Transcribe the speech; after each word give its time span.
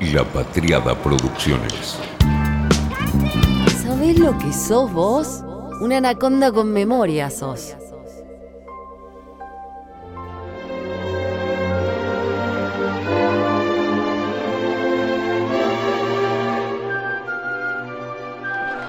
y 0.00 0.12
la 0.12 0.24
Patriada 0.24 0.94
Producciones. 0.94 1.98
¿Sabés 3.82 4.18
lo 4.18 4.36
que 4.38 4.52
sos 4.52 4.92
vos? 4.92 5.44
Una 5.80 5.98
anaconda 5.98 6.52
con 6.52 6.72
memoria 6.72 7.30
sos. 7.30 7.76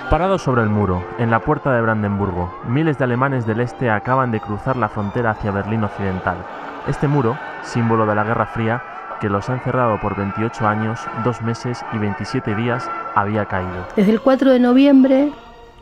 Parados 0.09 0.41
sobre 0.41 0.63
el 0.63 0.69
muro, 0.69 1.05
en 1.19 1.29
la 1.29 1.39
puerta 1.39 1.71
de 1.71 1.81
Brandenburgo, 1.81 2.51
miles 2.67 2.97
de 2.97 3.03
alemanes 3.03 3.45
del 3.45 3.59
este 3.59 3.91
acaban 3.91 4.31
de 4.31 4.39
cruzar 4.39 4.75
la 4.75 4.89
frontera 4.89 5.31
hacia 5.31 5.51
Berlín 5.51 5.83
Occidental. 5.83 6.37
Este 6.87 7.07
muro, 7.07 7.37
símbolo 7.61 8.07
de 8.07 8.15
la 8.15 8.23
Guerra 8.23 8.47
Fría, 8.47 8.81
que 9.19 9.29
los 9.29 9.49
ha 9.49 9.55
encerrado 9.55 9.99
por 9.99 10.15
28 10.15 10.67
años, 10.67 10.99
2 11.23 11.41
meses 11.41 11.83
y 11.93 11.97
27 11.97 12.55
días, 12.55 12.89
había 13.15 13.45
caído. 13.45 13.87
Desde 13.95 14.11
el 14.11 14.21
4 14.21 14.51
de 14.51 14.59
noviembre, 14.59 15.31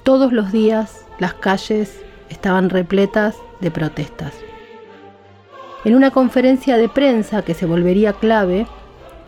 todos 0.03 0.31
los 0.34 0.52
días, 0.52 1.05
las 1.20 1.34
calles 1.34 2.02
estaban 2.30 2.70
repletas 2.70 3.35
de 3.59 3.71
protestas. 3.71 4.34
En 5.85 5.95
una 5.95 6.11
conferencia 6.11 6.77
de 6.77 6.89
prensa 6.89 7.44
que 7.44 7.53
se 7.53 7.66
volvería 7.66 8.13
clave, 8.13 8.67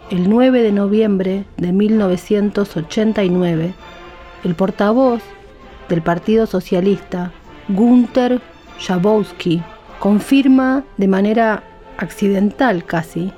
el 0.09 0.30
9 0.30 0.63
de 0.63 0.71
noviembre 0.71 1.45
de 1.57 1.71
1989, 1.71 3.73
el 4.44 4.55
portavoz 4.55 5.21
del 5.88 6.02
Partido 6.02 6.47
Socialista, 6.47 7.31
Gunther 7.67 8.41
Schabowski, 8.80 9.61
confirma 9.99 10.83
de 10.97 11.07
manera 11.07 11.63
accidental 11.97 12.83
casi 12.85 13.31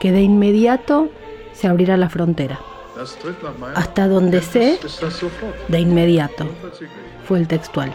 que 0.00 0.12
de 0.12 0.22
inmediato 0.22 1.08
se 1.52 1.66
abrirá 1.66 1.96
la 1.96 2.08
frontera. 2.08 2.60
Hasta 3.74 4.08
donde 4.08 4.42
sé, 4.42 4.78
de 5.68 5.80
inmediato, 5.80 6.46
fue 7.26 7.38
el 7.38 7.46
textual. 7.46 7.92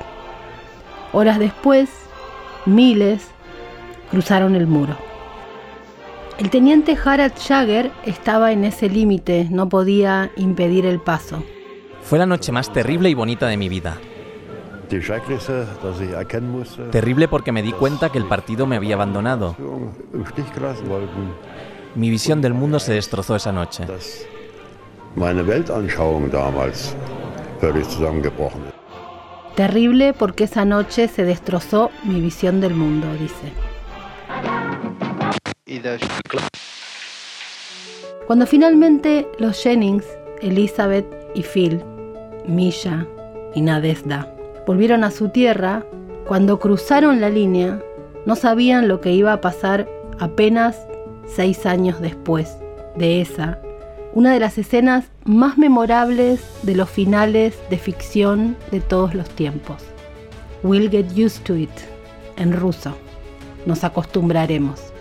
Horas 1.11 1.39
después, 1.39 1.89
miles 2.65 3.27
cruzaron 4.11 4.55
el 4.55 4.67
muro. 4.67 4.95
El 6.37 6.49
teniente 6.49 6.97
Harald 7.03 7.37
Jagger 7.37 7.91
estaba 8.05 8.51
en 8.51 8.63
ese 8.63 8.89
límite, 8.89 9.47
no 9.51 9.69
podía 9.69 10.31
impedir 10.35 10.85
el 10.85 10.99
paso. 10.99 11.43
Fue 12.01 12.17
la 12.17 12.25
noche 12.25 12.51
más 12.51 12.71
terrible 12.73 13.09
y 13.09 13.13
bonita 13.13 13.47
de 13.47 13.57
mi 13.57 13.69
vida. 13.69 13.97
Terrible 16.91 17.27
porque 17.27 17.51
me 17.51 17.61
di 17.61 17.71
cuenta 17.71 18.09
que 18.09 18.17
el 18.17 18.25
partido 18.25 18.67
me 18.67 18.75
había 18.75 18.95
abandonado. 18.95 19.55
Mi 21.95 22.09
visión 22.09 22.41
del 22.41 22.53
mundo 22.53 22.79
se 22.79 22.93
destrozó 22.93 23.35
esa 23.35 23.51
noche. 23.51 23.85
Terrible 29.55 30.13
porque 30.13 30.45
esa 30.45 30.65
noche 30.65 31.07
se 31.07 31.23
destrozó 31.23 31.91
mi 32.03 32.19
visión 32.19 32.61
del 32.61 32.73
mundo, 32.73 33.07
dice. 33.19 33.53
Cuando 38.25 38.47
finalmente 38.47 39.27
los 39.37 39.61
Jennings, 39.61 40.05
Elizabeth 40.41 41.05
y 41.35 41.43
Phil, 41.43 41.83
Misha 42.47 43.05
y 43.53 43.61
Nadezda 43.61 44.33
volvieron 44.65 45.03
a 45.03 45.11
su 45.11 45.29
tierra, 45.29 45.85
cuando 46.25 46.57
cruzaron 46.57 47.21
la 47.21 47.29
línea, 47.29 47.79
no 48.25 48.35
sabían 48.35 48.87
lo 48.87 48.99
que 48.99 49.11
iba 49.11 49.33
a 49.33 49.41
pasar 49.41 49.87
apenas 50.19 50.87
seis 51.27 51.65
años 51.65 51.99
después 52.01 52.57
de 52.95 53.21
esa, 53.21 53.59
una 54.13 54.33
de 54.33 54.39
las 54.39 54.57
escenas 54.57 55.05
más 55.25 55.57
memorables 55.57 56.41
de 56.63 56.75
los 56.75 56.89
finales 56.89 57.57
de 57.69 57.77
ficción 57.77 58.55
de 58.71 58.79
todos 58.79 59.15
los 59.15 59.29
tiempos. 59.29 59.83
We'll 60.63 60.89
get 60.89 61.11
used 61.17 61.43
to 61.43 61.55
it, 61.55 61.71
en 62.37 62.53
ruso. 62.53 62.95
Nos 63.65 63.83
acostumbraremos. 63.83 64.93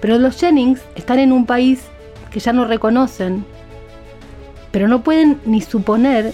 Pero 0.00 0.18
los 0.18 0.38
Jennings 0.38 0.80
están 0.94 1.18
en 1.18 1.32
un 1.32 1.46
país 1.46 1.82
que 2.30 2.40
ya 2.40 2.52
no 2.52 2.64
reconocen, 2.66 3.44
pero 4.70 4.88
no 4.88 5.02
pueden 5.02 5.40
ni 5.44 5.60
suponer 5.60 6.32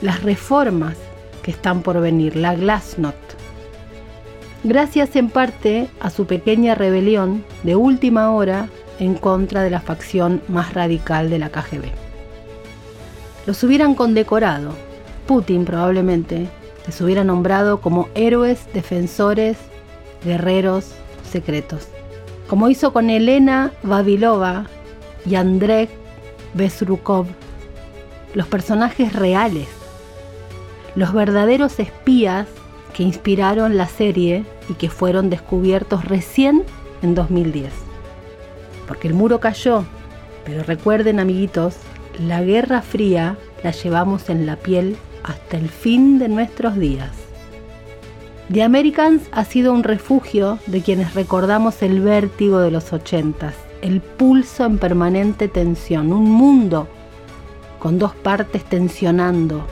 las 0.00 0.22
reformas 0.22 0.96
que 1.42 1.50
están 1.50 1.82
por 1.82 2.00
venir, 2.00 2.36
la 2.36 2.54
Glasnost. 2.54 3.23
Gracias 4.64 5.14
en 5.14 5.28
parte 5.28 5.88
a 6.00 6.10
su 6.10 6.26
pequeña 6.26 6.74
rebelión 6.74 7.44
de 7.62 7.76
última 7.76 8.32
hora 8.32 8.68
en 8.98 9.14
contra 9.14 9.62
de 9.62 9.70
la 9.70 9.80
facción 9.80 10.42
más 10.48 10.72
radical 10.72 11.30
de 11.30 11.38
la 11.38 11.50
KGB. 11.50 11.84
Los 13.46 13.62
hubieran 13.62 13.94
condecorado, 13.94 14.70
Putin 15.26 15.66
probablemente, 15.66 16.48
les 16.86 17.00
hubiera 17.00 17.24
nombrado 17.24 17.80
como 17.80 18.08
héroes, 18.14 18.66
defensores, 18.72 19.58
guerreros 20.24 20.92
secretos, 21.30 21.88
como 22.48 22.68
hizo 22.70 22.92
con 22.92 23.10
Elena 23.10 23.70
Vavilova 23.82 24.64
y 25.26 25.34
Andrei 25.34 25.88
Besrukov, 26.54 27.26
los 28.34 28.46
personajes 28.46 29.12
reales 29.12 29.68
los 30.94 31.12
verdaderos 31.12 31.80
espías 31.80 32.46
que 32.94 33.02
inspiraron 33.02 33.76
la 33.76 33.86
serie 33.86 34.44
y 34.68 34.74
que 34.74 34.88
fueron 34.88 35.28
descubiertos 35.28 36.04
recién 36.04 36.62
en 37.02 37.14
2010. 37.14 37.72
Porque 38.88 39.08
el 39.08 39.14
muro 39.14 39.40
cayó, 39.40 39.84
pero 40.44 40.62
recuerden 40.62 41.20
amiguitos, 41.20 41.76
la 42.18 42.42
Guerra 42.42 42.80
Fría 42.80 43.36
la 43.62 43.72
llevamos 43.72 44.30
en 44.30 44.46
la 44.46 44.56
piel 44.56 44.96
hasta 45.22 45.56
el 45.56 45.68
fin 45.68 46.18
de 46.18 46.28
nuestros 46.28 46.76
días. 46.76 47.10
The 48.52 48.62
Americans 48.62 49.22
ha 49.32 49.44
sido 49.44 49.72
un 49.72 49.82
refugio 49.82 50.58
de 50.66 50.82
quienes 50.82 51.14
recordamos 51.14 51.82
el 51.82 52.00
vértigo 52.00 52.60
de 52.60 52.70
los 52.70 52.92
ochentas, 52.92 53.54
el 53.80 54.00
pulso 54.02 54.66
en 54.66 54.78
permanente 54.78 55.48
tensión, 55.48 56.12
un 56.12 56.30
mundo 56.30 56.86
con 57.78 57.98
dos 57.98 58.14
partes 58.14 58.64
tensionando, 58.64 59.66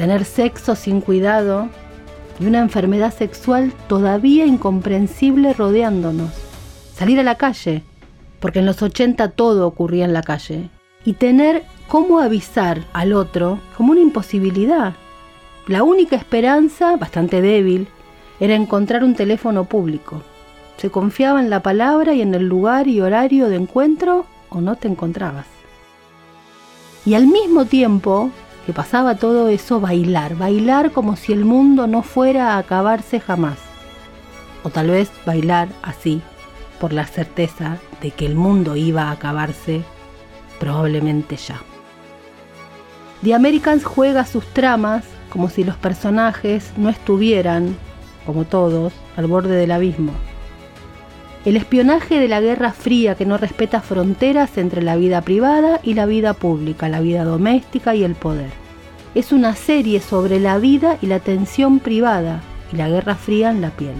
tener 0.00 0.24
sexo 0.24 0.76
sin 0.76 1.02
cuidado 1.02 1.68
y 2.40 2.46
una 2.46 2.60
enfermedad 2.60 3.12
sexual 3.12 3.74
todavía 3.86 4.46
incomprensible 4.46 5.52
rodeándonos. 5.52 6.30
Salir 6.94 7.20
a 7.20 7.22
la 7.22 7.34
calle, 7.34 7.82
porque 8.40 8.60
en 8.60 8.64
los 8.64 8.80
80 8.80 9.32
todo 9.32 9.66
ocurría 9.66 10.06
en 10.06 10.14
la 10.14 10.22
calle, 10.22 10.70
y 11.04 11.12
tener 11.12 11.64
cómo 11.86 12.20
avisar 12.20 12.82
al 12.94 13.12
otro 13.12 13.58
como 13.76 13.92
una 13.92 14.00
imposibilidad. 14.00 14.94
La 15.66 15.82
única 15.82 16.16
esperanza, 16.16 16.96
bastante 16.96 17.42
débil, 17.42 17.86
era 18.40 18.54
encontrar 18.54 19.04
un 19.04 19.14
teléfono 19.14 19.64
público. 19.66 20.22
Se 20.78 20.88
confiaba 20.88 21.40
en 21.40 21.50
la 21.50 21.62
palabra 21.62 22.14
y 22.14 22.22
en 22.22 22.34
el 22.34 22.48
lugar 22.48 22.88
y 22.88 23.02
horario 23.02 23.50
de 23.50 23.56
encuentro 23.56 24.24
o 24.48 24.62
no 24.62 24.76
te 24.76 24.88
encontrabas. 24.88 25.44
Y 27.04 27.12
al 27.12 27.26
mismo 27.26 27.66
tiempo 27.66 28.30
que 28.66 28.72
pasaba 28.72 29.16
todo 29.16 29.48
eso, 29.48 29.80
bailar, 29.80 30.36
bailar 30.36 30.92
como 30.92 31.16
si 31.16 31.32
el 31.32 31.44
mundo 31.44 31.86
no 31.86 32.02
fuera 32.02 32.54
a 32.54 32.58
acabarse 32.58 33.20
jamás. 33.20 33.58
O 34.62 34.70
tal 34.70 34.88
vez 34.90 35.10
bailar 35.24 35.68
así, 35.82 36.22
por 36.80 36.92
la 36.92 37.06
certeza 37.06 37.78
de 38.00 38.10
que 38.10 38.26
el 38.26 38.34
mundo 38.34 38.76
iba 38.76 39.04
a 39.04 39.12
acabarse 39.12 39.82
probablemente 40.58 41.36
ya. 41.36 41.60
The 43.22 43.34
Americans 43.34 43.84
juega 43.84 44.24
sus 44.24 44.46
tramas 44.46 45.04
como 45.30 45.48
si 45.48 45.64
los 45.64 45.76
personajes 45.76 46.72
no 46.76 46.88
estuvieran, 46.88 47.76
como 48.26 48.44
todos, 48.44 48.92
al 49.16 49.26
borde 49.26 49.54
del 49.56 49.70
abismo. 49.70 50.12
El 51.42 51.56
espionaje 51.56 52.20
de 52.20 52.28
la 52.28 52.42
Guerra 52.42 52.72
Fría 52.72 53.14
que 53.14 53.24
no 53.24 53.38
respeta 53.38 53.80
fronteras 53.80 54.58
entre 54.58 54.82
la 54.82 54.96
vida 54.96 55.22
privada 55.22 55.80
y 55.82 55.94
la 55.94 56.04
vida 56.04 56.34
pública, 56.34 56.90
la 56.90 57.00
vida 57.00 57.24
doméstica 57.24 57.94
y 57.94 58.04
el 58.04 58.14
poder. 58.14 58.50
Es 59.14 59.32
una 59.32 59.56
serie 59.56 60.00
sobre 60.00 60.38
la 60.38 60.58
vida 60.58 60.98
y 61.00 61.06
la 61.06 61.18
tensión 61.18 61.78
privada 61.78 62.42
y 62.70 62.76
la 62.76 62.90
Guerra 62.90 63.14
Fría 63.14 63.50
en 63.50 63.62
la 63.62 63.70
piel. 63.70 63.94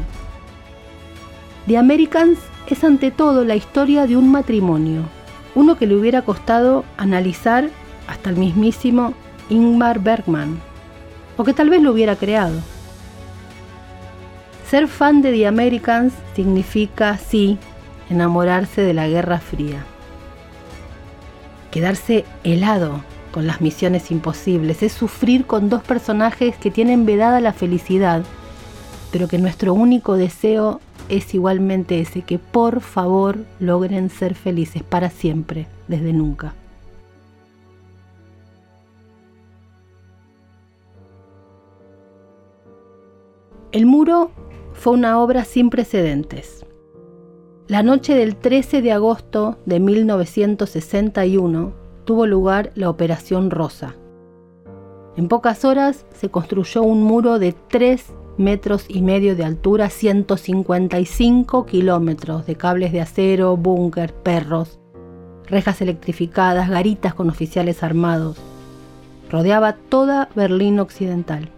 The 1.66 1.78
Americans 1.78 2.38
es 2.66 2.84
ante 2.84 3.10
todo 3.10 3.46
la 3.46 3.56
historia 3.56 4.06
de 4.06 4.18
un 4.18 4.30
matrimonio, 4.30 5.04
uno 5.54 5.78
que 5.78 5.86
le 5.86 5.96
hubiera 5.96 6.20
costado 6.22 6.84
analizar 6.98 7.70
hasta 8.06 8.28
el 8.28 8.36
mismísimo 8.36 9.14
Ingmar 9.48 10.00
Bergman, 10.00 10.60
o 11.38 11.44
que 11.44 11.54
tal 11.54 11.70
vez 11.70 11.80
lo 11.80 11.92
hubiera 11.92 12.16
creado. 12.16 12.60
Ser 14.70 14.86
fan 14.86 15.20
de 15.20 15.32
The 15.32 15.48
Americans 15.48 16.12
significa, 16.36 17.18
sí, 17.18 17.58
enamorarse 18.08 18.82
de 18.82 18.94
la 18.94 19.08
Guerra 19.08 19.40
Fría. 19.40 19.84
Quedarse 21.72 22.24
helado 22.44 23.02
con 23.32 23.48
las 23.48 23.60
misiones 23.60 24.12
imposibles, 24.12 24.84
es 24.84 24.92
sufrir 24.92 25.44
con 25.46 25.70
dos 25.70 25.82
personajes 25.82 26.56
que 26.56 26.70
tienen 26.70 27.04
vedada 27.04 27.40
la 27.40 27.52
felicidad, 27.52 28.22
pero 29.10 29.26
que 29.26 29.38
nuestro 29.38 29.74
único 29.74 30.16
deseo 30.16 30.80
es 31.08 31.34
igualmente 31.34 32.00
ese, 32.00 32.22
que 32.22 32.38
por 32.38 32.80
favor 32.80 33.38
logren 33.58 34.08
ser 34.08 34.36
felices 34.36 34.84
para 34.84 35.10
siempre, 35.10 35.66
desde 35.88 36.12
nunca. 36.12 36.54
El 43.72 43.86
muro 43.86 44.30
fue 44.80 44.94
una 44.94 45.20
obra 45.20 45.44
sin 45.44 45.68
precedentes. 45.68 46.64
La 47.68 47.82
noche 47.82 48.14
del 48.14 48.34
13 48.34 48.80
de 48.80 48.92
agosto 48.92 49.58
de 49.66 49.78
1961 49.78 51.74
tuvo 52.06 52.24
lugar 52.24 52.72
la 52.74 52.88
Operación 52.88 53.50
Rosa. 53.50 53.94
En 55.18 55.28
pocas 55.28 55.66
horas 55.66 56.06
se 56.14 56.30
construyó 56.30 56.82
un 56.82 57.02
muro 57.02 57.38
de 57.38 57.52
3 57.52 58.06
metros 58.38 58.86
y 58.88 59.02
medio 59.02 59.36
de 59.36 59.44
altura, 59.44 59.90
155 59.90 61.66
kilómetros 61.66 62.46
de 62.46 62.54
cables 62.54 62.90
de 62.90 63.02
acero, 63.02 63.58
búnker, 63.58 64.14
perros, 64.14 64.80
rejas 65.44 65.82
electrificadas, 65.82 66.70
garitas 66.70 67.12
con 67.12 67.28
oficiales 67.28 67.82
armados. 67.82 68.38
Rodeaba 69.30 69.74
toda 69.74 70.30
Berlín 70.34 70.80
Occidental. 70.80 71.50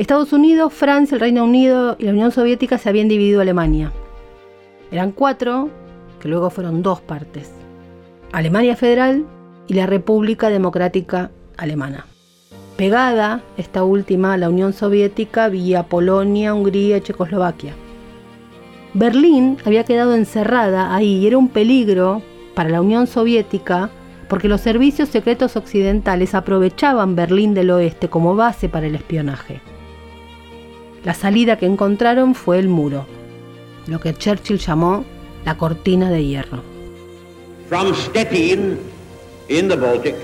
Estados 0.00 0.32
Unidos, 0.32 0.72
Francia, 0.72 1.14
el 1.14 1.20
Reino 1.20 1.44
Unido 1.44 1.94
y 1.98 2.04
la 2.04 2.12
Unión 2.12 2.30
Soviética 2.30 2.78
se 2.78 2.88
habían 2.88 3.08
dividido 3.08 3.42
Alemania. 3.42 3.92
Eran 4.90 5.12
cuatro, 5.12 5.68
que 6.18 6.26
luego 6.26 6.48
fueron 6.48 6.82
dos 6.82 7.02
partes. 7.02 7.52
Alemania 8.32 8.76
Federal 8.76 9.26
y 9.68 9.74
la 9.74 9.84
República 9.84 10.48
Democrática 10.48 11.30
Alemana. 11.58 12.06
Pegada 12.78 13.42
esta 13.58 13.84
última 13.84 14.32
a 14.32 14.38
la 14.38 14.48
Unión 14.48 14.72
Soviética 14.72 15.50
vía 15.50 15.82
Polonia, 15.82 16.54
Hungría 16.54 16.96
y 16.96 17.02
Checoslovaquia. 17.02 17.74
Berlín 18.94 19.58
había 19.66 19.84
quedado 19.84 20.14
encerrada 20.14 20.94
ahí 20.94 21.18
y 21.18 21.26
era 21.26 21.36
un 21.36 21.48
peligro 21.48 22.22
para 22.54 22.70
la 22.70 22.80
Unión 22.80 23.06
Soviética 23.06 23.90
porque 24.30 24.48
los 24.48 24.62
servicios 24.62 25.10
secretos 25.10 25.56
occidentales 25.56 26.34
aprovechaban 26.34 27.16
Berlín 27.16 27.52
del 27.52 27.70
Oeste 27.70 28.08
como 28.08 28.34
base 28.34 28.70
para 28.70 28.86
el 28.86 28.94
espionaje. 28.94 29.60
La 31.04 31.14
salida 31.14 31.56
que 31.56 31.64
encontraron 31.64 32.34
fue 32.34 32.58
el 32.58 32.68
muro, 32.68 33.06
lo 33.86 34.00
que 34.00 34.14
Churchill 34.14 34.58
llamó 34.58 35.04
la 35.46 35.56
cortina 35.56 36.10
de 36.10 36.24
hierro. 36.24 36.62
From 37.68 37.94
Stettin 37.94 38.78
in 39.48 39.68
the 39.68 39.76
Baltic 39.76 40.14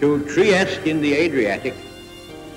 to 0.00 0.18
Trieste 0.32 0.88
in 0.88 1.02
the 1.02 1.12
Adriatic, 1.12 1.74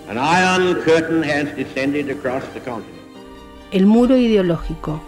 an 0.07 0.17
iron 0.17 0.75
curtain 0.83 1.23
has 1.23 1.53
descended 1.57 2.09
across 2.09 2.43
the 2.53 2.59
continent. 2.61 2.95
El 3.71 3.85
muro 3.85 4.15
ideológico. 4.15 5.01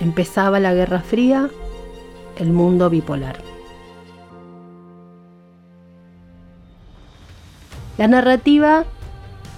Empezaba 0.00 0.60
la 0.60 0.74
Guerra 0.74 1.00
Fría, 1.00 1.48
el 2.36 2.50
mundo 2.50 2.90
bipolar. 2.90 3.38
La 7.96 8.08
narrativa 8.08 8.84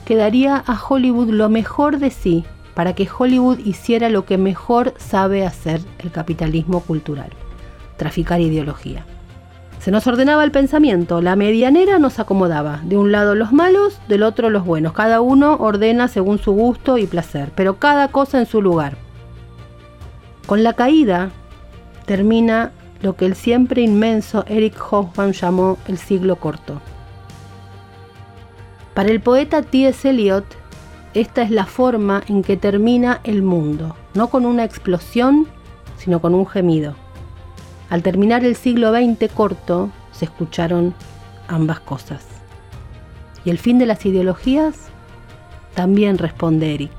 que 0.06 0.16
daría 0.16 0.62
a 0.66 0.80
Hollywood 0.80 1.30
lo 1.30 1.50
mejor 1.50 1.98
de 1.98 2.10
sí 2.10 2.44
para 2.74 2.94
que 2.94 3.08
Hollywood 3.18 3.58
hiciera 3.58 4.08
lo 4.08 4.24
que 4.24 4.38
mejor 4.38 4.94
sabe 4.98 5.44
hacer 5.44 5.80
el 5.98 6.12
capitalismo 6.12 6.80
cultural, 6.80 7.30
traficar 7.96 8.40
ideología. 8.40 9.04
Se 9.80 9.90
nos 9.90 10.06
ordenaba 10.06 10.44
el 10.44 10.52
pensamiento, 10.52 11.20
la 11.20 11.36
medianera 11.36 11.98
nos 11.98 12.18
acomodaba, 12.18 12.80
de 12.84 12.96
un 12.96 13.12
lado 13.12 13.34
los 13.34 13.52
malos, 13.52 13.98
del 14.08 14.22
otro 14.22 14.48
los 14.48 14.64
buenos, 14.64 14.92
cada 14.92 15.20
uno 15.20 15.56
ordena 15.56 16.06
según 16.06 16.38
su 16.38 16.52
gusto 16.52 16.98
y 16.98 17.06
placer, 17.06 17.50
pero 17.54 17.78
cada 17.78 18.08
cosa 18.08 18.38
en 18.38 18.46
su 18.46 18.62
lugar. 18.62 18.96
Con 20.46 20.62
la 20.62 20.74
caída 20.74 21.30
termina 22.04 22.70
lo 23.02 23.16
que 23.16 23.26
el 23.26 23.34
siempre 23.34 23.82
inmenso 23.82 24.44
Eric 24.46 24.76
Hoffman 24.90 25.32
llamó 25.32 25.78
el 25.88 25.98
siglo 25.98 26.36
corto. 26.36 26.80
Para 28.96 29.10
el 29.10 29.20
poeta 29.20 29.60
T.S. 29.60 30.08
Eliot, 30.08 30.46
esta 31.12 31.42
es 31.42 31.50
la 31.50 31.66
forma 31.66 32.22
en 32.28 32.42
que 32.42 32.56
termina 32.56 33.20
el 33.24 33.42
mundo, 33.42 33.94
no 34.14 34.28
con 34.28 34.46
una 34.46 34.64
explosión, 34.64 35.46
sino 35.98 36.22
con 36.22 36.34
un 36.34 36.46
gemido. 36.46 36.94
Al 37.90 38.02
terminar 38.02 38.42
el 38.42 38.56
siglo 38.56 38.94
XX 38.94 39.30
corto, 39.34 39.90
se 40.12 40.24
escucharon 40.24 40.94
ambas 41.46 41.80
cosas. 41.80 42.24
¿Y 43.44 43.50
el 43.50 43.58
fin 43.58 43.78
de 43.78 43.84
las 43.84 44.06
ideologías? 44.06 44.88
También 45.74 46.16
responde 46.16 46.72
Eric. 46.72 46.92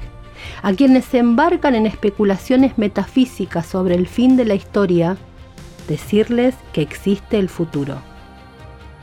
A 0.62 0.74
quienes 0.74 1.04
se 1.04 1.18
embarcan 1.18 1.74
en 1.74 1.88
especulaciones 1.88 2.78
metafísicas 2.78 3.66
sobre 3.66 3.96
el 3.96 4.06
fin 4.06 4.38
de 4.38 4.46
la 4.46 4.54
historia, 4.54 5.18
decirles 5.88 6.54
que 6.74 6.84
existe 6.84 7.40
el 7.40 7.50
futuro. 7.50 7.96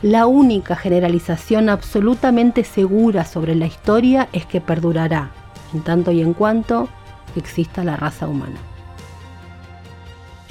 La 0.04 0.26
única 0.26 0.76
generalización 0.76 1.70
absolutamente 1.70 2.62
segura 2.62 3.24
sobre 3.24 3.54
la 3.54 3.64
historia 3.64 4.28
es 4.34 4.44
que 4.44 4.60
perdurará, 4.60 5.30
en 5.72 5.80
tanto 5.80 6.12
y 6.12 6.20
en 6.20 6.34
cuanto 6.34 6.90
exista 7.36 7.82
la 7.84 7.96
raza 7.96 8.28
humana. 8.28 8.58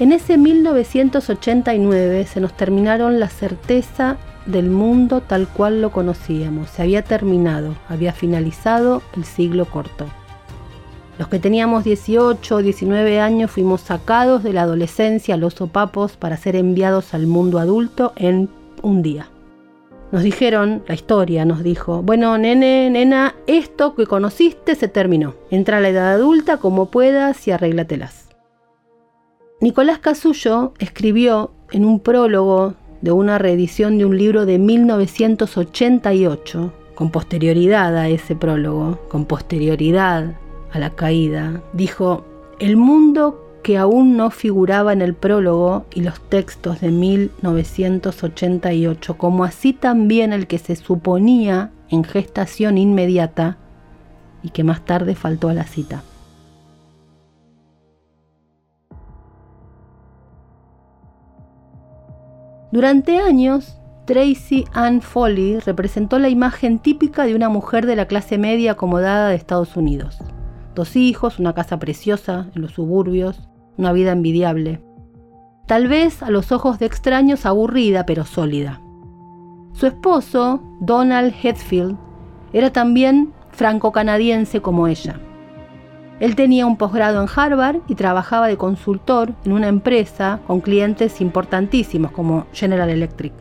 En 0.00 0.10
ese 0.10 0.38
1989 0.38 2.26
se 2.26 2.40
nos 2.40 2.56
terminaron 2.56 3.20
la 3.20 3.28
certeza 3.28 4.16
del 4.44 4.70
mundo 4.70 5.20
tal 5.20 5.46
cual 5.46 5.80
lo 5.80 5.92
conocíamos. 5.92 6.68
Se 6.70 6.82
había 6.82 7.02
terminado, 7.02 7.76
había 7.88 8.12
finalizado 8.12 9.02
el 9.16 9.24
siglo 9.24 9.66
corto. 9.66 10.06
Los 11.16 11.28
que 11.28 11.38
teníamos 11.38 11.84
18 11.84 12.56
o 12.56 12.58
19 12.58 13.20
años 13.20 13.52
fuimos 13.52 13.82
sacados 13.82 14.42
de 14.42 14.52
la 14.52 14.62
adolescencia 14.62 15.36
a 15.36 15.38
los 15.38 15.54
sopapos 15.54 16.16
para 16.16 16.36
ser 16.38 16.56
enviados 16.56 17.14
al 17.14 17.28
mundo 17.28 17.60
adulto 17.60 18.14
en 18.16 18.48
un 18.82 19.02
día. 19.02 19.28
Nos 20.14 20.22
dijeron, 20.22 20.82
la 20.86 20.94
historia 20.94 21.44
nos 21.44 21.62
dijo, 21.64 22.00
bueno, 22.00 22.38
nene, 22.38 22.88
nena, 22.88 23.34
esto 23.48 23.96
que 23.96 24.06
conociste 24.06 24.76
se 24.76 24.86
terminó. 24.86 25.34
Entra 25.50 25.78
a 25.78 25.80
la 25.80 25.88
edad 25.88 26.12
adulta 26.12 26.58
como 26.58 26.88
puedas 26.88 27.48
y 27.48 27.50
arréglatelas. 27.50 28.28
Nicolás 29.60 29.98
Casullo 29.98 30.72
escribió 30.78 31.50
en 31.72 31.84
un 31.84 31.98
prólogo 31.98 32.74
de 33.00 33.10
una 33.10 33.38
reedición 33.38 33.98
de 33.98 34.04
un 34.04 34.16
libro 34.16 34.46
de 34.46 34.60
1988, 34.60 36.72
con 36.94 37.10
posterioridad 37.10 37.96
a 37.96 38.08
ese 38.08 38.36
prólogo, 38.36 39.00
con 39.08 39.24
posterioridad 39.24 40.36
a 40.70 40.78
la 40.78 40.90
caída, 40.90 41.60
dijo, 41.72 42.24
el 42.60 42.76
mundo 42.76 43.43
que 43.64 43.76
aún 43.78 44.16
no 44.18 44.30
figuraba 44.30 44.92
en 44.92 45.00
el 45.00 45.14
prólogo 45.14 45.86
y 45.94 46.02
los 46.02 46.20
textos 46.28 46.82
de 46.82 46.90
1988, 46.90 49.16
como 49.16 49.42
así 49.42 49.72
también 49.72 50.34
el 50.34 50.46
que 50.46 50.58
se 50.58 50.76
suponía 50.76 51.70
en 51.88 52.04
gestación 52.04 52.76
inmediata 52.76 53.56
y 54.42 54.50
que 54.50 54.64
más 54.64 54.84
tarde 54.84 55.14
faltó 55.14 55.48
a 55.48 55.54
la 55.54 55.64
cita. 55.64 56.02
Durante 62.70 63.18
años, 63.18 63.78
Tracy 64.04 64.66
Ann 64.74 65.00
Foley 65.00 65.58
representó 65.60 66.18
la 66.18 66.28
imagen 66.28 66.80
típica 66.80 67.24
de 67.24 67.34
una 67.34 67.48
mujer 67.48 67.86
de 67.86 67.96
la 67.96 68.08
clase 68.08 68.36
media 68.36 68.72
acomodada 68.72 69.30
de 69.30 69.36
Estados 69.36 69.74
Unidos. 69.74 70.18
Dos 70.74 70.96
hijos, 70.96 71.38
una 71.38 71.54
casa 71.54 71.78
preciosa 71.78 72.48
en 72.54 72.60
los 72.60 72.72
suburbios, 72.72 73.48
una 73.76 73.92
vida 73.92 74.12
envidiable. 74.12 74.80
Tal 75.66 75.88
vez 75.88 76.22
a 76.22 76.30
los 76.30 76.52
ojos 76.52 76.78
de 76.78 76.86
extraños 76.86 77.46
aburrida 77.46 78.04
pero 78.06 78.24
sólida. 78.24 78.80
Su 79.72 79.86
esposo, 79.86 80.62
Donald 80.80 81.34
Hetfield, 81.42 81.96
era 82.52 82.70
también 82.70 83.32
franco-canadiense 83.50 84.60
como 84.60 84.86
ella. 84.86 85.18
Él 86.20 86.36
tenía 86.36 86.66
un 86.66 86.76
posgrado 86.76 87.20
en 87.20 87.28
Harvard 87.34 87.80
y 87.88 87.96
trabajaba 87.96 88.46
de 88.46 88.56
consultor 88.56 89.34
en 89.44 89.52
una 89.52 89.68
empresa 89.68 90.40
con 90.46 90.60
clientes 90.60 91.20
importantísimos 91.20 92.12
como 92.12 92.46
General 92.52 92.88
Electric. 92.88 93.32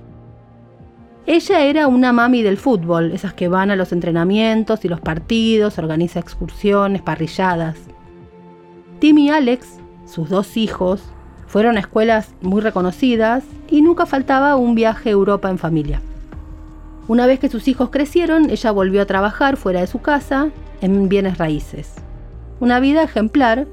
Ella 1.25 1.61
era 1.61 1.87
una 1.87 2.11
mami 2.11 2.41
del 2.41 2.57
fútbol, 2.57 3.11
esas 3.11 3.33
que 3.33 3.47
van 3.47 3.71
a 3.71 3.75
los 3.75 3.93
entrenamientos 3.93 4.83
y 4.83 4.89
los 4.89 4.99
partidos, 4.99 5.77
organiza 5.77 6.19
excursiones, 6.19 7.01
parrilladas. 7.01 7.77
Tim 8.99 9.19
y 9.19 9.29
Alex 9.29 9.79
sus 10.13 10.29
dos 10.29 10.57
hijos, 10.57 11.01
fueron 11.47 11.75
a 11.75 11.79
escuelas 11.79 12.33
muy 12.41 12.61
reconocidas 12.61 13.43
y 13.67 13.81
nunca 13.81 14.05
faltaba 14.05 14.55
un 14.55 14.75
viaje 14.75 15.09
a 15.09 15.13
Europa 15.13 15.49
en 15.49 15.57
familia. 15.57 16.01
Una 17.07 17.25
vez 17.25 17.39
que 17.39 17.49
sus 17.49 17.67
hijos 17.67 17.89
crecieron, 17.89 18.49
ella 18.49 18.71
volvió 18.71 19.01
a 19.01 19.07
trabajar 19.07 19.57
fuera 19.57 19.81
de 19.81 19.87
su 19.87 20.01
casa 20.01 20.51
en 20.81 21.09
bienes 21.09 21.37
raíces. 21.37 21.95
Una 22.59 22.79
vida 22.79 23.03
ejemplar 23.03 23.67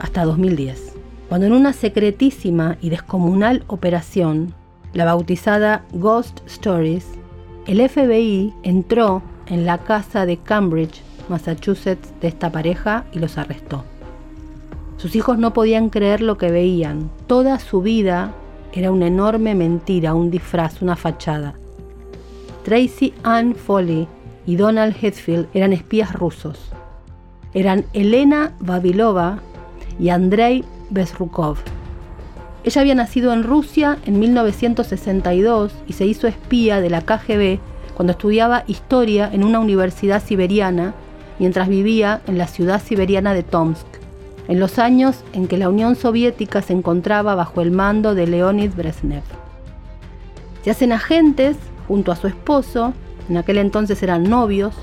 hasta 0.00 0.24
2010, 0.24 0.94
cuando 1.28 1.46
en 1.46 1.52
una 1.52 1.72
secretísima 1.72 2.76
y 2.80 2.90
descomunal 2.90 3.62
operación, 3.68 4.52
la 4.92 5.04
bautizada 5.04 5.84
Ghost 5.92 6.40
Stories, 6.46 7.06
el 7.66 7.88
FBI 7.88 8.52
entró 8.64 9.22
en 9.46 9.64
la 9.64 9.78
casa 9.78 10.26
de 10.26 10.38
Cambridge, 10.38 11.02
Massachusetts, 11.28 12.12
de 12.20 12.28
esta 12.28 12.50
pareja 12.50 13.04
y 13.12 13.18
los 13.20 13.38
arrestó. 13.38 13.84
Sus 14.96 15.16
hijos 15.16 15.38
no 15.38 15.52
podían 15.52 15.90
creer 15.90 16.20
lo 16.20 16.38
que 16.38 16.50
veían. 16.50 17.10
Toda 17.26 17.58
su 17.58 17.82
vida 17.82 18.32
era 18.72 18.90
una 18.90 19.06
enorme 19.06 19.54
mentira, 19.54 20.14
un 20.14 20.30
disfraz, 20.30 20.82
una 20.82 20.96
fachada. 20.96 21.54
Tracy 22.64 23.12
Ann 23.22 23.54
Foley 23.54 24.08
y 24.46 24.56
Donald 24.56 24.96
Hetfield 25.00 25.48
eran 25.54 25.72
espías 25.72 26.12
rusos. 26.12 26.58
Eran 27.52 27.84
Elena 27.92 28.54
Babilova 28.60 29.38
y 29.98 30.08
Andrei 30.08 30.64
Bezrukov. 30.90 31.58
Ella 32.64 32.80
había 32.80 32.94
nacido 32.94 33.32
en 33.32 33.42
Rusia 33.42 33.98
en 34.06 34.18
1962 34.18 35.72
y 35.86 35.92
se 35.92 36.06
hizo 36.06 36.26
espía 36.26 36.80
de 36.80 36.90
la 36.90 37.02
KGB 37.02 37.58
cuando 37.94 38.12
estudiaba 38.12 38.64
historia 38.66 39.30
en 39.32 39.44
una 39.44 39.60
universidad 39.60 40.22
siberiana 40.22 40.94
mientras 41.38 41.68
vivía 41.68 42.22
en 42.26 42.38
la 42.38 42.46
ciudad 42.46 42.82
siberiana 42.82 43.34
de 43.34 43.42
Tomsk, 43.42 43.86
en 44.48 44.60
los 44.60 44.78
años 44.78 45.24
en 45.32 45.48
que 45.48 45.58
la 45.58 45.68
Unión 45.68 45.96
Soviética 45.96 46.62
se 46.62 46.72
encontraba 46.72 47.34
bajo 47.34 47.60
el 47.60 47.70
mando 47.70 48.14
de 48.14 48.26
Leonid 48.26 48.72
Brezhnev. 48.74 49.22
Se 50.62 50.70
hacen 50.70 50.92
agentes 50.92 51.56
junto 51.88 52.12
a 52.12 52.16
su 52.16 52.26
esposo, 52.26 52.92
en 53.28 53.36
aquel 53.36 53.58
entonces 53.58 54.02
eran 54.02 54.24
novios, 54.24 54.74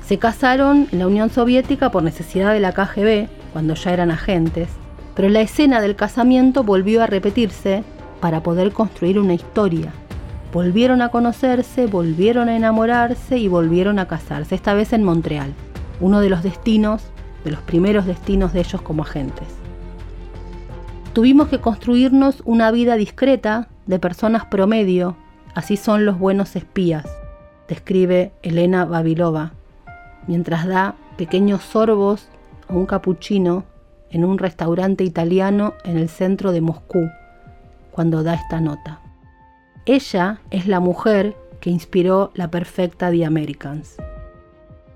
se 0.00 0.18
casaron 0.18 0.88
en 0.92 0.98
la 0.98 1.06
Unión 1.06 1.30
Soviética 1.30 1.90
por 1.90 2.02
necesidad 2.02 2.52
de 2.52 2.60
la 2.60 2.72
KGB, 2.72 3.28
cuando 3.52 3.74
ya 3.74 3.92
eran 3.92 4.10
agentes, 4.10 4.68
pero 5.14 5.28
la 5.28 5.40
escena 5.40 5.80
del 5.80 5.96
casamiento 5.96 6.64
volvió 6.64 7.02
a 7.02 7.06
repetirse 7.06 7.84
para 8.20 8.42
poder 8.42 8.72
construir 8.72 9.18
una 9.18 9.34
historia. 9.34 9.92
Volvieron 10.52 11.00
a 11.00 11.10
conocerse, 11.10 11.86
volvieron 11.86 12.48
a 12.48 12.56
enamorarse 12.56 13.38
y 13.38 13.48
volvieron 13.48 13.98
a 13.98 14.08
casarse, 14.08 14.54
esta 14.54 14.74
vez 14.74 14.92
en 14.92 15.04
Montreal, 15.04 15.54
uno 16.00 16.20
de 16.20 16.28
los 16.28 16.42
destinos, 16.42 17.02
de 17.44 17.50
los 17.50 17.60
primeros 17.62 18.06
destinos 18.06 18.52
de 18.52 18.60
ellos 18.60 18.82
como 18.82 19.02
agentes. 19.02 19.48
Tuvimos 21.12 21.48
que 21.48 21.60
construirnos 21.60 22.42
una 22.44 22.70
vida 22.70 22.96
discreta 22.96 23.68
de 23.86 23.98
personas 23.98 24.44
promedio, 24.44 25.16
así 25.54 25.76
son 25.76 26.04
los 26.04 26.18
buenos 26.18 26.54
espías, 26.54 27.04
describe 27.68 28.32
Elena 28.42 28.84
Babilova, 28.84 29.52
mientras 30.26 30.66
da 30.66 30.94
pequeños 31.16 31.62
sorbos 31.62 32.28
a 32.68 32.74
un 32.74 32.86
capuchino 32.86 33.64
en 34.10 34.24
un 34.24 34.38
restaurante 34.38 35.04
italiano 35.04 35.74
en 35.84 35.96
el 35.96 36.08
centro 36.08 36.52
de 36.52 36.60
Moscú 36.60 37.08
cuando 37.90 38.22
da 38.22 38.34
esta 38.34 38.60
nota. 38.60 39.00
Ella 39.86 40.40
es 40.50 40.66
la 40.66 40.80
mujer 40.80 41.36
que 41.60 41.70
inspiró 41.70 42.30
la 42.34 42.50
perfecta 42.50 43.10
The 43.10 43.24
Americans. 43.24 43.96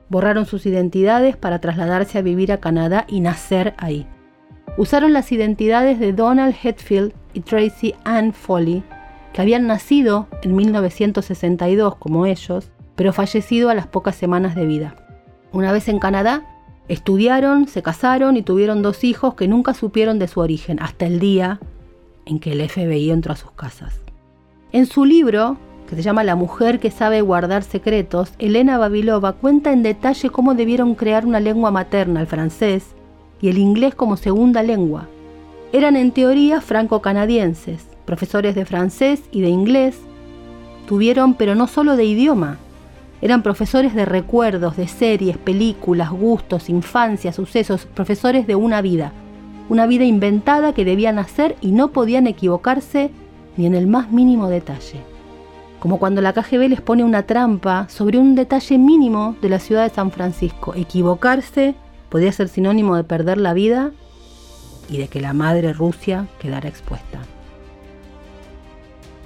Borraron 0.08 0.46
sus 0.46 0.66
identidades 0.66 1.36
para 1.36 1.60
trasladarse 1.60 2.18
a 2.18 2.22
vivir 2.22 2.52
a 2.52 2.58
Canadá 2.58 3.04
y 3.08 3.20
nacer 3.20 3.74
ahí. 3.78 4.06
Usaron 4.76 5.12
las 5.12 5.30
identidades 5.32 5.98
de 5.98 6.12
Donald 6.12 6.54
Hetfield 6.62 7.12
y 7.32 7.40
Tracy 7.40 7.94
Ann 8.04 8.32
Foley, 8.32 8.82
que 9.32 9.42
habían 9.42 9.66
nacido 9.66 10.28
en 10.42 10.54
1962 10.56 11.96
como 11.96 12.26
ellos, 12.26 12.70
pero 12.96 13.12
fallecido 13.12 13.70
a 13.70 13.74
las 13.74 13.86
pocas 13.86 14.16
semanas 14.16 14.54
de 14.54 14.66
vida. 14.66 14.94
Una 15.52 15.72
vez 15.72 15.88
en 15.88 15.98
Canadá, 15.98 16.44
Estudiaron, 16.86 17.66
se 17.66 17.82
casaron 17.82 18.36
y 18.36 18.42
tuvieron 18.42 18.82
dos 18.82 19.04
hijos 19.04 19.34
que 19.34 19.48
nunca 19.48 19.72
supieron 19.72 20.18
de 20.18 20.28
su 20.28 20.40
origen 20.40 20.80
hasta 20.82 21.06
el 21.06 21.18
día 21.18 21.58
en 22.26 22.38
que 22.40 22.52
el 22.52 22.68
FBI 22.68 23.10
entró 23.10 23.32
a 23.32 23.36
sus 23.36 23.52
casas. 23.52 24.00
En 24.70 24.84
su 24.84 25.06
libro, 25.06 25.56
que 25.88 25.96
se 25.96 26.02
llama 26.02 26.24
La 26.24 26.36
mujer 26.36 26.80
que 26.80 26.90
sabe 26.90 27.20
guardar 27.20 27.62
secretos, 27.62 28.32
Elena 28.38 28.78
Babilova 28.78 29.32
cuenta 29.32 29.72
en 29.72 29.82
detalle 29.82 30.30
cómo 30.30 30.54
debieron 30.54 30.94
crear 30.94 31.26
una 31.26 31.40
lengua 31.40 31.70
materna, 31.70 32.20
el 32.20 32.26
francés, 32.26 32.94
y 33.40 33.48
el 33.48 33.58
inglés 33.58 33.94
como 33.94 34.16
segunda 34.16 34.62
lengua. 34.62 35.08
Eran 35.72 35.96
en 35.96 36.12
teoría 36.12 36.60
franco-canadienses, 36.60 37.86
profesores 38.04 38.54
de 38.54 38.64
francés 38.64 39.22
y 39.30 39.40
de 39.40 39.48
inglés. 39.48 39.98
Tuvieron, 40.86 41.34
pero 41.34 41.54
no 41.54 41.66
solo 41.66 41.96
de 41.96 42.04
idioma, 42.04 42.58
eran 43.24 43.42
profesores 43.42 43.94
de 43.94 44.04
recuerdos, 44.04 44.76
de 44.76 44.86
series, 44.86 45.38
películas, 45.38 46.10
gustos, 46.10 46.68
infancia, 46.68 47.32
sucesos, 47.32 47.86
profesores 47.86 48.46
de 48.46 48.54
una 48.54 48.82
vida. 48.82 49.12
Una 49.70 49.86
vida 49.86 50.04
inventada 50.04 50.74
que 50.74 50.84
debían 50.84 51.18
hacer 51.18 51.56
y 51.62 51.72
no 51.72 51.88
podían 51.88 52.26
equivocarse 52.26 53.10
ni 53.56 53.64
en 53.64 53.74
el 53.74 53.86
más 53.86 54.12
mínimo 54.12 54.48
detalle. 54.48 55.13
Como 55.84 55.98
cuando 55.98 56.22
la 56.22 56.32
KGB 56.32 56.70
les 56.70 56.80
pone 56.80 57.04
una 57.04 57.24
trampa 57.24 57.86
sobre 57.90 58.16
un 58.16 58.34
detalle 58.34 58.78
mínimo 58.78 59.36
de 59.42 59.50
la 59.50 59.58
ciudad 59.58 59.86
de 59.86 59.94
San 59.94 60.10
Francisco. 60.10 60.72
Equivocarse 60.74 61.74
podía 62.08 62.32
ser 62.32 62.48
sinónimo 62.48 62.96
de 62.96 63.04
perder 63.04 63.36
la 63.36 63.52
vida 63.52 63.90
y 64.88 64.96
de 64.96 65.08
que 65.08 65.20
la 65.20 65.34
madre 65.34 65.74
Rusia 65.74 66.26
quedara 66.38 66.70
expuesta. 66.70 67.18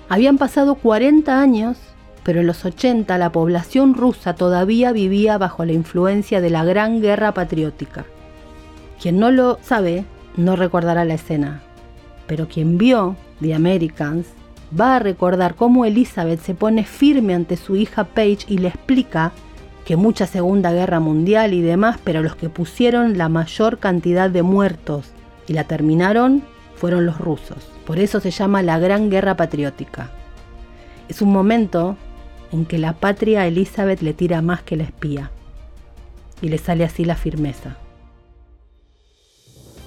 Habían 0.08 0.36
pasado 0.36 0.74
40 0.74 1.40
años 1.40 1.78
pero 2.24 2.40
en 2.40 2.48
los 2.48 2.64
80 2.64 3.16
la 3.18 3.30
población 3.30 3.94
rusa 3.94 4.34
todavía 4.34 4.90
vivía 4.90 5.38
bajo 5.38 5.64
la 5.64 5.74
influencia 5.74 6.40
de 6.40 6.50
la 6.50 6.64
Gran 6.64 7.00
Guerra 7.00 7.34
Patriótica. 7.34 8.04
Quien 9.00 9.20
no 9.20 9.30
lo 9.30 9.60
sabe 9.62 10.04
no 10.36 10.56
recordará 10.56 11.04
la 11.04 11.14
escena, 11.14 11.62
pero 12.26 12.48
quien 12.48 12.78
vio 12.78 13.14
The 13.40 13.54
Americans 13.54 14.26
va 14.78 14.96
a 14.96 14.98
recordar 14.98 15.54
cómo 15.54 15.84
Elizabeth 15.84 16.40
se 16.40 16.54
pone 16.54 16.84
firme 16.84 17.34
ante 17.34 17.56
su 17.56 17.76
hija 17.76 18.04
Paige 18.04 18.46
y 18.48 18.58
le 18.58 18.68
explica 18.68 19.32
que 19.84 19.96
mucha 19.96 20.26
Segunda 20.26 20.72
Guerra 20.72 21.00
Mundial 21.00 21.54
y 21.54 21.62
demás, 21.62 21.98
pero 22.04 22.22
los 22.22 22.36
que 22.36 22.50
pusieron 22.50 23.16
la 23.16 23.28
mayor 23.28 23.78
cantidad 23.78 24.28
de 24.28 24.42
muertos 24.42 25.12
y 25.46 25.54
la 25.54 25.64
terminaron 25.64 26.42
fueron 26.76 27.06
los 27.06 27.18
rusos. 27.18 27.66
Por 27.86 27.98
eso 27.98 28.20
se 28.20 28.30
llama 28.30 28.62
la 28.62 28.78
Gran 28.78 29.08
Guerra 29.08 29.36
Patriótica. 29.36 30.10
Es 31.08 31.22
un 31.22 31.32
momento 31.32 31.96
en 32.52 32.66
que 32.66 32.78
la 32.78 32.92
patria 32.92 33.46
Elizabeth 33.46 34.02
le 34.02 34.12
tira 34.12 34.42
más 34.42 34.62
que 34.62 34.76
la 34.76 34.84
espía. 34.84 35.30
Y 36.40 36.50
le 36.50 36.58
sale 36.58 36.84
así 36.84 37.04
la 37.04 37.16
firmeza. 37.16 37.76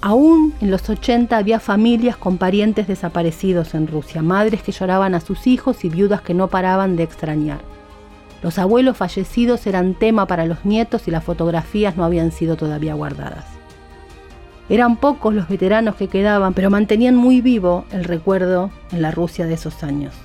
Aún 0.03 0.55
en 0.62 0.72
los 0.72 0.89
80 0.89 1.38
había 1.38 1.60
familias 1.60 2.17
con 2.17 2.39
parientes 2.39 2.88
desaparecidos 2.88 3.75
en 3.75 3.86
Rusia, 3.86 4.24
madres 4.24 4.63
que 4.63 4.72
lloraban 4.72 5.13
a 5.13 5.22
sus 5.22 5.46
hijos 5.46 5.86
y 5.86 5.89
viudas 5.89 6.22
que 6.22 6.34
no 6.34 6.48
paraban 6.48 6.96
de 6.96 7.03
extrañar. 7.03 7.60
Los 8.41 8.58
abuelos 8.58 8.98
fallecidos 8.98 9.67
eran 9.67 9.93
tema 9.93 10.25
para 10.25 10.48
los 10.48 10.65
nietos 10.65 11.08
y 11.08 11.12
las 11.12 11.24
fotografías 11.24 11.98
no 11.98 12.03
habían 12.03 12.31
sido 12.31 12.55
todavía 12.55 12.96
guardadas. 12.96 13.46
Eran 14.70 14.98
pocos 14.98 15.36
los 15.36 15.48
veteranos 15.48 15.96
que 15.96 16.08
quedaban, 16.08 16.55
pero 16.55 16.72
mantenían 16.72 17.15
muy 17.15 17.41
vivo 17.41 17.86
el 17.91 18.03
recuerdo 18.03 18.72
en 18.91 19.03
la 19.03 19.12
Rusia 19.12 19.46
de 19.46 19.53
esos 19.53 19.84
años. 19.84 20.15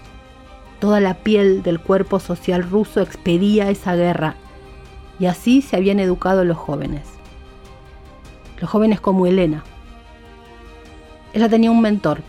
Toda 0.80 1.00
la 1.00 1.14
piel 1.14 1.62
del 1.62 1.80
cuerpo 1.80 2.18
social 2.18 2.62
ruso 2.62 3.02
expedía 3.02 3.68
esa 3.68 3.94
guerra 3.94 4.36
y 5.18 5.26
así 5.26 5.60
se 5.60 5.76
habían 5.76 6.00
educado 6.00 6.44
los 6.44 6.56
jóvenes. 6.56 7.15
Los 8.58 8.70
jóvenes 8.70 9.00
como 9.00 9.26
Elena. 9.26 9.64
Ella 11.32 11.48
tenía 11.48 11.70
un 11.70 11.80
mentor, 11.80 12.20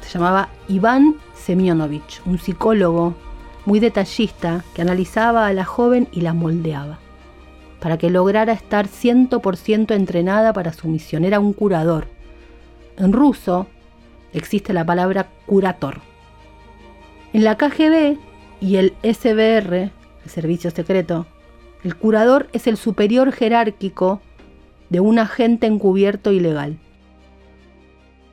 se 0.00 0.10
llamaba 0.10 0.48
Iván 0.68 1.16
Semyonovich, 1.34 2.20
un 2.26 2.38
psicólogo 2.38 3.14
muy 3.66 3.78
detallista 3.78 4.64
que 4.74 4.82
analizaba 4.82 5.46
a 5.46 5.52
la 5.52 5.64
joven 5.64 6.08
y 6.10 6.22
la 6.22 6.34
moldeaba 6.34 6.98
para 7.80 7.96
que 7.96 8.10
lograra 8.10 8.52
estar 8.52 8.88
100% 8.88 9.94
entrenada 9.94 10.52
para 10.52 10.72
su 10.72 10.88
misión. 10.88 11.24
Era 11.24 11.40
un 11.40 11.54
curador. 11.54 12.08
En 12.98 13.12
ruso 13.12 13.68
existe 14.32 14.74
la 14.74 14.84
palabra 14.84 15.28
curator 15.46 16.00
en 17.32 17.44
la 17.44 17.56
KGB 17.56 18.18
y 18.60 18.76
el 18.76 18.94
SBR, 19.02 19.74
el 19.74 20.30
Servicio 20.30 20.70
Secreto, 20.70 21.26
el 21.84 21.96
curador 21.96 22.48
es 22.52 22.66
el 22.66 22.76
superior 22.76 23.32
jerárquico 23.32 24.20
de 24.90 25.00
un 25.00 25.18
agente 25.18 25.66
encubierto 25.66 26.32
ilegal. 26.32 26.78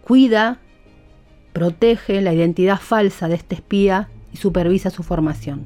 Cuida, 0.03 0.59
protege 1.53 2.21
la 2.21 2.33
identidad 2.33 2.79
falsa 2.79 3.27
de 3.27 3.35
este 3.35 3.55
espía 3.55 4.09
y 4.33 4.37
supervisa 4.37 4.89
su 4.89 5.03
formación. 5.03 5.65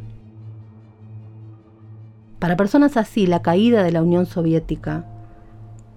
Para 2.40 2.58
personas 2.58 2.98
así, 2.98 3.28
la 3.28 3.42
caída 3.42 3.84
de 3.84 3.92
la 3.92 4.02
Unión 4.02 4.26
Soviética 4.26 5.06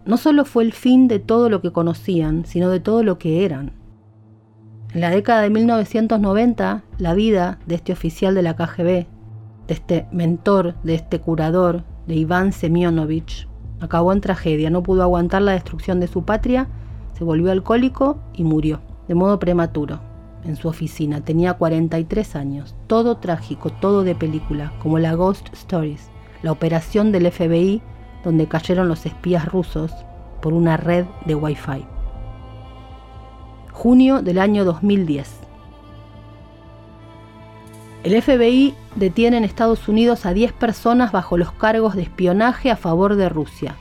no 0.05 0.17
solo 0.17 0.45
fue 0.45 0.65
el 0.65 0.73
fin 0.73 1.09
de 1.09 1.19
todo 1.19 1.49
lo 1.49 1.63
que 1.63 1.73
conocían, 1.73 2.45
sino 2.45 2.69
de 2.69 2.81
todo 2.81 3.03
lo 3.03 3.19
que 3.19 3.45
eran. 3.45 3.73
En 4.93 5.01
la 5.01 5.11
década 5.11 5.41
de 5.41 5.51
1990, 5.51 6.85
la 6.99 7.15
vida 7.15 7.59
de 7.67 7.75
este 7.75 7.93
oficial 7.93 8.35
de 8.35 8.43
la 8.43 8.55
KGB, 8.55 8.85
de 8.85 9.07
este 9.69 10.07
mentor, 10.13 10.75
de 10.83 10.95
este 10.95 11.21
curador, 11.21 11.83
de 12.07 12.17
Iván 12.17 12.53
Semyonovich, 12.53 13.49
acabó 13.81 14.13
en 14.13 14.21
tragedia. 14.21 14.71
No 14.71 14.83
pudo 14.83 15.03
aguantar 15.03 15.43
la 15.43 15.53
destrucción 15.53 16.01
de 16.01 16.09
su 16.09 16.25
patria, 16.25 16.69
se 17.17 17.25
volvió 17.25 17.53
alcohólico 17.53 18.19
y 18.35 18.45
murió, 18.45 18.81
de 19.09 19.15
modo 19.15 19.39
prematuro, 19.39 20.01
en 20.45 20.57
su 20.57 20.69
oficina. 20.69 21.21
Tenía 21.21 21.55
43 21.55 22.37
años. 22.37 22.75
Todo 22.87 23.17
trágico, 23.19 23.71
todo 23.71 24.03
de 24.03 24.15
película, 24.15 24.73
como 24.81 24.99
la 24.99 25.15
Ghost 25.15 25.49
Stories, 25.53 26.11
la 26.43 26.53
operación 26.53 27.13
del 27.13 27.31
FBI 27.31 27.83
donde 28.25 28.49
cayeron 28.49 28.89
los 28.89 29.07
espías 29.07 29.47
rusos 29.47 29.93
por 30.41 30.55
una 30.55 30.77
red 30.77 31.05
de 31.27 31.35
Wi-Fi. 31.35 31.87
junio 33.71 34.23
del 34.23 34.39
año 34.39 34.65
2010. 34.65 35.44
El 38.05 38.21
FBI 38.21 38.75
detiene 38.97 39.39
en 39.39 39.45
Estados 39.45 39.89
Unidos 39.89 40.27
a 40.27 40.35
10 40.35 40.53
personas 40.53 41.11
bajo 41.11 41.39
los 41.39 41.53
cargos 41.53 41.97
de 41.97 42.03
espionaje 42.03 42.71
a 42.71 42.77
favor 42.77 43.17
de 43.17 43.31
Rusia. 43.31 43.77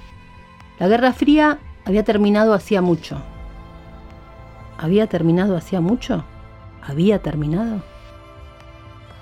La 0.80 0.88
Guerra 0.88 1.12
Fría 1.12 1.60
había 1.84 2.06
terminado 2.06 2.54
hacía 2.54 2.82
mucho. 2.82 3.22
¿Había 4.78 5.08
terminado 5.08 5.58
hacía 5.58 5.82
mucho? 5.82 6.24
¿Había 6.82 7.22
terminado? 7.22 7.84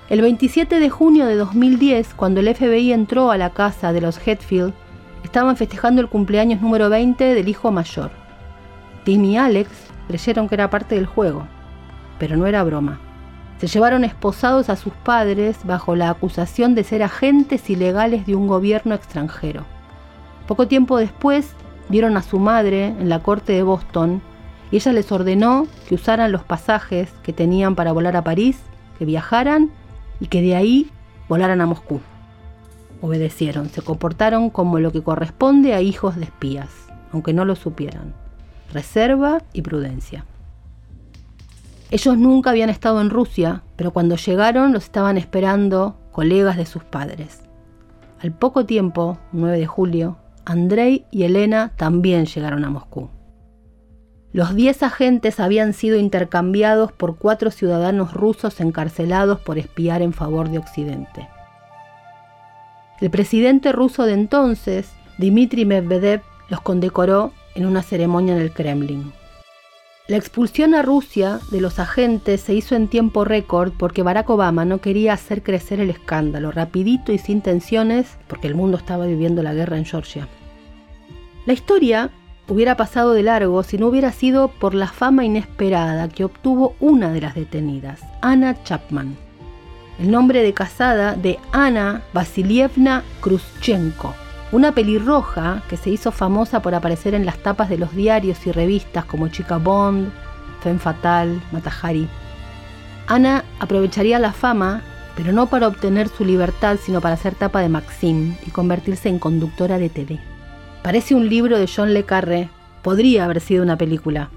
El 0.08 0.20
27 0.20 0.78
de 0.78 0.88
junio 0.88 1.26
de 1.26 1.34
2010, 1.34 2.14
cuando 2.14 2.38
el 2.38 2.54
FBI 2.54 2.92
entró 2.92 3.32
a 3.32 3.38
la 3.38 3.50
casa 3.50 3.92
de 3.92 4.02
los 4.02 4.24
Hetfield, 4.24 4.72
estaban 5.24 5.56
festejando 5.56 6.00
el 6.00 6.08
cumpleaños 6.08 6.60
número 6.60 6.88
20 6.88 7.34
del 7.34 7.48
hijo 7.48 7.72
mayor. 7.72 8.12
Tim 9.04 9.24
y 9.24 9.36
Alex 9.36 9.68
creyeron 10.06 10.48
que 10.48 10.54
era 10.54 10.70
parte 10.70 10.94
del 10.94 11.06
juego, 11.06 11.48
pero 12.20 12.36
no 12.36 12.46
era 12.46 12.62
broma. 12.62 13.00
Se 13.62 13.68
llevaron 13.68 14.02
esposados 14.02 14.68
a 14.70 14.74
sus 14.74 14.92
padres 14.92 15.58
bajo 15.62 15.94
la 15.94 16.10
acusación 16.10 16.74
de 16.74 16.82
ser 16.82 17.04
agentes 17.04 17.70
ilegales 17.70 18.26
de 18.26 18.34
un 18.34 18.48
gobierno 18.48 18.92
extranjero. 18.92 19.62
Poco 20.48 20.66
tiempo 20.66 20.98
después 20.98 21.54
vieron 21.88 22.16
a 22.16 22.22
su 22.22 22.40
madre 22.40 22.86
en 22.86 23.08
la 23.08 23.20
corte 23.20 23.52
de 23.52 23.62
Boston 23.62 24.20
y 24.72 24.76
ella 24.78 24.92
les 24.92 25.12
ordenó 25.12 25.68
que 25.88 25.94
usaran 25.94 26.32
los 26.32 26.42
pasajes 26.42 27.12
que 27.22 27.32
tenían 27.32 27.76
para 27.76 27.92
volar 27.92 28.16
a 28.16 28.24
París, 28.24 28.58
que 28.98 29.04
viajaran 29.04 29.70
y 30.18 30.26
que 30.26 30.42
de 30.42 30.56
ahí 30.56 30.90
volaran 31.28 31.60
a 31.60 31.66
Moscú. 31.66 32.00
Obedecieron, 33.00 33.68
se 33.68 33.80
comportaron 33.80 34.50
como 34.50 34.80
lo 34.80 34.90
que 34.90 35.04
corresponde 35.04 35.72
a 35.72 35.80
hijos 35.80 36.16
de 36.16 36.24
espías, 36.24 36.70
aunque 37.12 37.32
no 37.32 37.44
lo 37.44 37.54
supieran. 37.54 38.12
Reserva 38.72 39.40
y 39.52 39.62
prudencia. 39.62 40.24
Ellos 41.92 42.16
nunca 42.16 42.48
habían 42.48 42.70
estado 42.70 43.02
en 43.02 43.10
Rusia, 43.10 43.64
pero 43.76 43.90
cuando 43.90 44.16
llegaron 44.16 44.72
los 44.72 44.84
estaban 44.84 45.18
esperando 45.18 45.98
colegas 46.10 46.56
de 46.56 46.64
sus 46.64 46.82
padres. 46.84 47.42
Al 48.18 48.32
poco 48.32 48.64
tiempo, 48.64 49.18
9 49.32 49.58
de 49.58 49.66
julio, 49.66 50.16
Andrei 50.46 51.04
y 51.10 51.24
Elena 51.24 51.74
también 51.76 52.24
llegaron 52.24 52.64
a 52.64 52.70
Moscú. 52.70 53.10
Los 54.32 54.54
10 54.54 54.84
agentes 54.84 55.38
habían 55.38 55.74
sido 55.74 55.98
intercambiados 55.98 56.92
por 56.92 57.18
cuatro 57.18 57.50
ciudadanos 57.50 58.14
rusos 58.14 58.58
encarcelados 58.60 59.40
por 59.40 59.58
espiar 59.58 60.00
en 60.00 60.14
favor 60.14 60.48
de 60.48 60.56
Occidente. 60.56 61.28
El 63.02 63.10
presidente 63.10 63.70
ruso 63.70 64.06
de 64.06 64.14
entonces, 64.14 64.90
Dmitry 65.18 65.66
Medvedev, 65.66 66.22
los 66.48 66.62
condecoró 66.62 67.32
en 67.54 67.66
una 67.66 67.82
ceremonia 67.82 68.34
en 68.34 68.40
el 68.40 68.54
Kremlin. 68.54 69.12
La 70.08 70.16
expulsión 70.16 70.74
a 70.74 70.82
Rusia 70.82 71.38
de 71.52 71.60
los 71.60 71.78
agentes 71.78 72.40
se 72.40 72.54
hizo 72.54 72.74
en 72.74 72.88
tiempo 72.88 73.24
récord 73.24 73.72
porque 73.78 74.02
Barack 74.02 74.30
Obama 74.30 74.64
no 74.64 74.78
quería 74.78 75.12
hacer 75.12 75.44
crecer 75.44 75.78
el 75.78 75.90
escándalo, 75.90 76.50
rapidito 76.50 77.12
y 77.12 77.18
sin 77.18 77.40
tensiones, 77.40 78.18
porque 78.26 78.48
el 78.48 78.56
mundo 78.56 78.76
estaba 78.76 79.06
viviendo 79.06 79.44
la 79.44 79.54
guerra 79.54 79.78
en 79.78 79.84
Georgia. 79.84 80.26
La 81.46 81.52
historia 81.52 82.10
hubiera 82.48 82.76
pasado 82.76 83.12
de 83.12 83.22
largo 83.22 83.62
si 83.62 83.78
no 83.78 83.86
hubiera 83.86 84.10
sido 84.10 84.48
por 84.48 84.74
la 84.74 84.88
fama 84.88 85.24
inesperada 85.24 86.08
que 86.08 86.24
obtuvo 86.24 86.74
una 86.80 87.12
de 87.12 87.20
las 87.20 87.36
detenidas, 87.36 88.00
Anna 88.22 88.60
Chapman. 88.64 89.16
El 90.00 90.10
nombre 90.10 90.42
de 90.42 90.52
casada 90.52 91.14
de 91.14 91.38
Anna 91.52 92.02
Vasilievna 92.12 93.04
Khrushchenko, 93.20 94.16
una 94.52 94.72
pelirroja 94.72 95.62
que 95.68 95.78
se 95.78 95.88
hizo 95.88 96.12
famosa 96.12 96.60
por 96.60 96.74
aparecer 96.74 97.14
en 97.14 97.24
las 97.24 97.38
tapas 97.38 97.70
de 97.70 97.78
los 97.78 97.96
diarios 97.96 98.46
y 98.46 98.52
revistas 98.52 99.06
como 99.06 99.28
Chica 99.28 99.56
Bond, 99.56 100.12
Femme 100.62 100.78
Fatal, 100.78 101.40
Matahari. 101.50 102.06
Ana 103.06 103.44
aprovecharía 103.58 104.18
la 104.18 104.32
fama, 104.32 104.82
pero 105.16 105.32
no 105.32 105.46
para 105.46 105.68
obtener 105.68 106.08
su 106.08 106.24
libertad, 106.24 106.76
sino 106.80 107.00
para 107.00 107.16
ser 107.16 107.34
tapa 107.34 107.60
de 107.60 107.70
Maxim 107.70 108.34
y 108.46 108.50
convertirse 108.50 109.08
en 109.08 109.18
conductora 109.18 109.78
de 109.78 109.88
TV. 109.88 110.20
Parece 110.82 111.14
un 111.14 111.28
libro 111.28 111.58
de 111.58 111.68
John 111.74 111.94
Le 111.94 112.04
Carré. 112.04 112.50
Podría 112.82 113.24
haber 113.24 113.40
sido 113.40 113.62
una 113.62 113.78
película. 113.78 114.30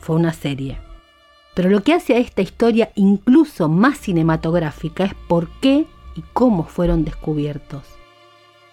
Fue 0.00 0.16
una 0.16 0.32
serie. 0.32 0.78
Pero 1.54 1.70
lo 1.70 1.82
que 1.82 1.92
hace 1.92 2.14
a 2.14 2.18
esta 2.18 2.42
historia 2.42 2.90
incluso 2.96 3.68
más 3.68 3.98
cinematográfica 3.98 5.04
es 5.04 5.14
por 5.28 5.48
qué 5.60 5.86
y 6.16 6.24
cómo 6.32 6.64
fueron 6.64 7.04
descubiertos. 7.04 8.01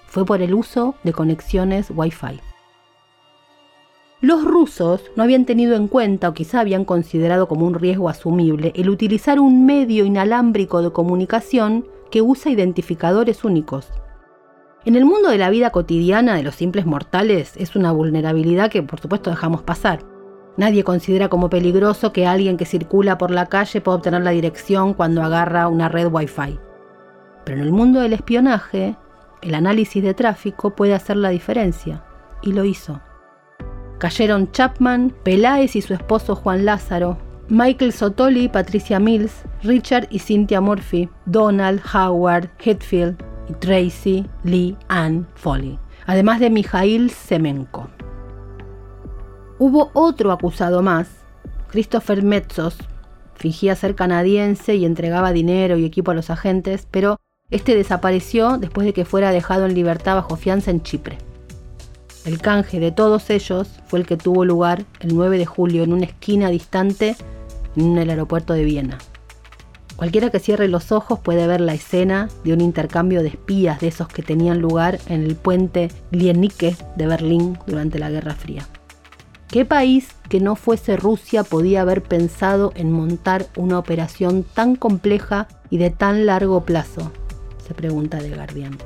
Fue 0.09 0.25
por 0.25 0.41
el 0.41 0.55
uso 0.55 0.95
de 1.03 1.13
conexiones 1.13 1.91
Wi-Fi. 1.95 2.41
Los 4.21 4.43
rusos 4.43 5.03
no 5.15 5.21
habían 5.21 5.45
tenido 5.45 5.75
en 5.75 5.87
cuenta 5.87 6.27
o 6.27 6.33
quizá 6.33 6.59
habían 6.59 6.83
considerado 6.83 7.47
como 7.47 7.67
un 7.67 7.75
riesgo 7.75 8.09
asumible 8.09 8.73
el 8.75 8.89
utilizar 8.89 9.39
un 9.39 9.67
medio 9.67 10.03
inalámbrico 10.05 10.81
de 10.81 10.91
comunicación 10.91 11.87
que 12.09 12.23
usa 12.23 12.51
identificadores 12.51 13.43
únicos. 13.43 13.91
En 14.83 14.95
el 14.95 15.05
mundo 15.05 15.29
de 15.29 15.37
la 15.37 15.51
vida 15.51 15.69
cotidiana 15.69 16.35
de 16.35 16.43
los 16.43 16.55
simples 16.55 16.87
mortales 16.87 17.53
es 17.57 17.75
una 17.75 17.91
vulnerabilidad 17.91 18.71
que 18.71 18.81
por 18.81 18.99
supuesto 18.99 19.29
dejamos 19.29 19.61
pasar. 19.61 19.99
Nadie 20.57 20.83
considera 20.83 21.29
como 21.29 21.51
peligroso 21.51 22.11
que 22.11 22.25
alguien 22.25 22.57
que 22.57 22.65
circula 22.65 23.19
por 23.19 23.29
la 23.29 23.45
calle 23.45 23.79
pueda 23.79 23.97
obtener 23.97 24.23
la 24.23 24.31
dirección 24.31 24.95
cuando 24.95 25.21
agarra 25.21 25.67
una 25.67 25.87
red 25.87 26.07
Wi-Fi. 26.11 26.59
Pero 27.45 27.59
en 27.59 27.63
el 27.63 27.71
mundo 27.71 28.01
del 28.01 28.13
espionaje, 28.13 28.97
el 29.41 29.55
análisis 29.55 30.03
de 30.03 30.13
tráfico 30.13 30.75
puede 30.75 30.93
hacer 30.93 31.17
la 31.17 31.29
diferencia, 31.29 32.03
y 32.41 32.53
lo 32.53 32.65
hizo. 32.65 33.01
Cayeron 33.97 34.51
Chapman, 34.51 35.13
Peláez 35.23 35.75
y 35.75 35.81
su 35.81 35.93
esposo 35.93 36.35
Juan 36.35 36.65
Lázaro, 36.65 37.17
Michael 37.49 37.91
Sotoli, 37.91 38.47
Patricia 38.47 38.99
Mills, 38.99 39.43
Richard 39.63 40.07
y 40.09 40.19
Cynthia 40.19 40.61
Murphy, 40.61 41.09
Donald, 41.25 41.81
Howard, 41.93 42.49
Hetfield, 42.63 43.21
Tracy 43.59 44.25
Lee 44.43 44.77
Ann 44.87 45.27
Foley, 45.35 45.79
además 46.05 46.39
de 46.39 46.49
Mijail 46.49 47.09
Semenko. 47.09 47.89
Hubo 49.57 49.91
otro 49.93 50.31
acusado 50.31 50.81
más, 50.81 51.09
Christopher 51.69 52.23
Metzos, 52.23 52.77
fingía 53.35 53.75
ser 53.75 53.95
canadiense 53.95 54.75
y 54.75 54.85
entregaba 54.85 55.33
dinero 55.33 55.77
y 55.77 55.85
equipo 55.85 56.11
a 56.11 56.13
los 56.13 56.29
agentes, 56.29 56.87
pero 56.89 57.17
este 57.51 57.75
desapareció 57.75 58.57
después 58.57 58.85
de 58.85 58.93
que 58.93 59.05
fuera 59.05 59.31
dejado 59.31 59.65
en 59.65 59.73
libertad 59.73 60.15
bajo 60.15 60.35
fianza 60.35 60.71
en 60.71 60.83
Chipre. 60.83 61.17
El 62.25 62.41
canje 62.41 62.79
de 62.79 62.91
todos 62.91 63.29
ellos 63.29 63.67
fue 63.87 63.99
el 63.99 64.05
que 64.05 64.17
tuvo 64.17 64.45
lugar 64.45 64.85
el 64.99 65.15
9 65.15 65.37
de 65.37 65.45
julio 65.45 65.83
en 65.83 65.93
una 65.93 66.05
esquina 66.05 66.49
distante 66.49 67.15
en 67.75 67.97
el 67.97 68.09
aeropuerto 68.09 68.53
de 68.53 68.65
Viena. 68.65 68.97
Cualquiera 69.95 70.29
que 70.29 70.39
cierre 70.39 70.67
los 70.67 70.91
ojos 70.91 71.19
puede 71.19 71.47
ver 71.47 71.59
la 71.59 71.73
escena 71.73 72.29
de 72.43 72.53
un 72.53 72.61
intercambio 72.61 73.21
de 73.21 73.29
espías 73.29 73.79
de 73.79 73.87
esos 73.87 74.07
que 74.07 74.21
tenían 74.21 74.59
lugar 74.59 74.99
en 75.07 75.23
el 75.23 75.35
puente 75.35 75.89
Glienicke 76.11 76.77
de 76.95 77.07
Berlín 77.07 77.57
durante 77.65 77.99
la 77.99 78.09
Guerra 78.09 78.35
Fría. 78.35 78.65
¿Qué 79.49 79.65
país 79.65 80.09
que 80.29 80.39
no 80.39 80.55
fuese 80.55 80.95
Rusia 80.95 81.43
podía 81.43 81.81
haber 81.81 82.03
pensado 82.03 82.71
en 82.75 82.91
montar 82.91 83.47
una 83.57 83.79
operación 83.79 84.45
tan 84.53 84.75
compleja 84.75 85.47
y 85.69 85.79
de 85.79 85.89
tan 85.89 86.27
largo 86.27 86.63
plazo? 86.63 87.11
Pregunta 87.73 88.19
The 88.19 88.29
Guardian. 88.29 88.77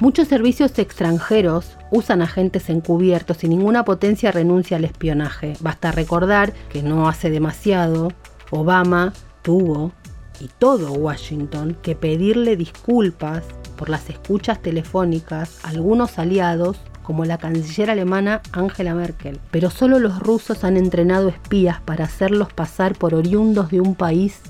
Muchos 0.00 0.28
servicios 0.28 0.78
extranjeros 0.78 1.76
usan 1.90 2.20
agentes 2.20 2.68
encubiertos 2.68 3.44
y 3.44 3.48
ninguna 3.48 3.84
potencia 3.84 4.32
renuncia 4.32 4.76
al 4.76 4.84
espionaje. 4.84 5.54
Basta 5.60 5.92
recordar 5.92 6.52
que 6.70 6.82
no 6.82 7.08
hace 7.08 7.30
demasiado 7.30 8.12
Obama 8.50 9.12
tuvo 9.42 9.92
y 10.40 10.48
todo 10.58 10.92
Washington 10.92 11.76
que 11.80 11.94
pedirle 11.94 12.56
disculpas 12.56 13.44
por 13.76 13.88
las 13.88 14.10
escuchas 14.10 14.60
telefónicas 14.60 15.64
a 15.64 15.68
algunos 15.68 16.18
aliados 16.18 16.80
como 17.02 17.24
la 17.24 17.38
canciller 17.38 17.90
alemana 17.90 18.40
Angela 18.52 18.94
Merkel. 18.94 19.38
Pero 19.50 19.70
solo 19.70 20.00
los 20.00 20.18
rusos 20.18 20.64
han 20.64 20.76
entrenado 20.76 21.28
espías 21.28 21.80
para 21.80 22.06
hacerlos 22.06 22.52
pasar 22.52 22.96
por 22.96 23.14
oriundos 23.14 23.70
de 23.70 23.80
un 23.80 23.94
país 23.94 24.40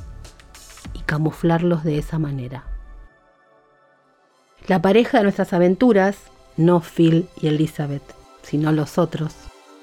y 0.94 1.00
camuflarlos 1.00 1.84
de 1.84 1.98
esa 1.98 2.18
manera. 2.18 2.64
La 4.66 4.80
pareja 4.80 5.18
de 5.18 5.24
nuestras 5.24 5.52
aventuras, 5.52 6.16
no 6.56 6.80
Phil 6.80 7.26
y 7.38 7.48
Elizabeth, 7.48 8.02
sino 8.42 8.72
los 8.72 8.96
otros, 8.96 9.34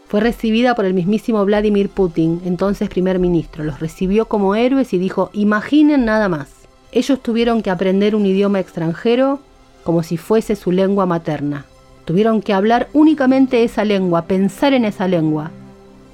fue 0.07 0.21
recibida 0.21 0.73
por 0.73 0.85
el 0.85 0.95
mismísimo 0.95 1.45
Vladimir 1.45 1.87
Putin, 1.89 2.41
entonces 2.45 2.89
primer 2.89 3.19
ministro. 3.19 3.63
Los 3.63 3.79
recibió 3.79 4.25
como 4.25 4.55
héroes 4.55 4.91
y 4.93 4.97
dijo, 4.97 5.29
imaginen 5.33 6.03
nada 6.05 6.29
más. 6.29 6.49
Ellos 6.91 7.21
tuvieron 7.21 7.61
que 7.61 7.69
aprender 7.69 8.15
un 8.15 8.25
idioma 8.25 8.59
extranjero 8.59 9.39
como 9.83 10.01
si 10.01 10.17
fuese 10.17 10.55
su 10.55 10.71
lengua 10.71 11.05
materna. 11.05 11.65
Tuvieron 12.05 12.41
que 12.41 12.53
hablar 12.53 12.89
únicamente 12.91 13.63
esa 13.63 13.85
lengua, 13.85 14.23
pensar 14.23 14.73
en 14.73 14.85
esa 14.85 15.07
lengua, 15.07 15.51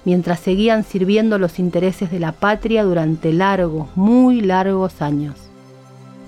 mientras 0.03 0.41
seguían 0.41 0.83
sirviendo 0.83 1.37
los 1.37 1.57
intereses 1.57 2.11
de 2.11 2.19
la 2.19 2.33
patria 2.33 2.83
durante 2.83 3.31
largos, 3.31 3.87
muy 3.95 4.41
largos 4.41 5.01
años, 5.01 5.35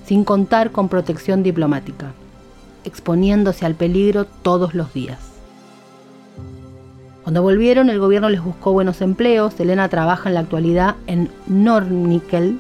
sin 0.06 0.24
contar 0.24 0.72
con 0.72 0.88
protección 0.88 1.44
diplomática, 1.44 2.14
exponiéndose 2.84 3.66
al 3.66 3.76
peligro 3.76 4.26
todos 4.26 4.74
los 4.74 4.94
días. 4.94 5.20
Cuando 7.24 7.44
volvieron, 7.44 7.90
el 7.90 8.00
gobierno 8.00 8.30
les 8.30 8.44
buscó 8.44 8.74
buenos 8.74 9.02
empleos. 9.02 9.60
Elena 9.60 9.88
trabaja 9.90 10.30
en 10.30 10.36
la 10.36 10.42
actualidad 10.42 10.96
en 11.06 11.30
Nornickel, 11.48 12.60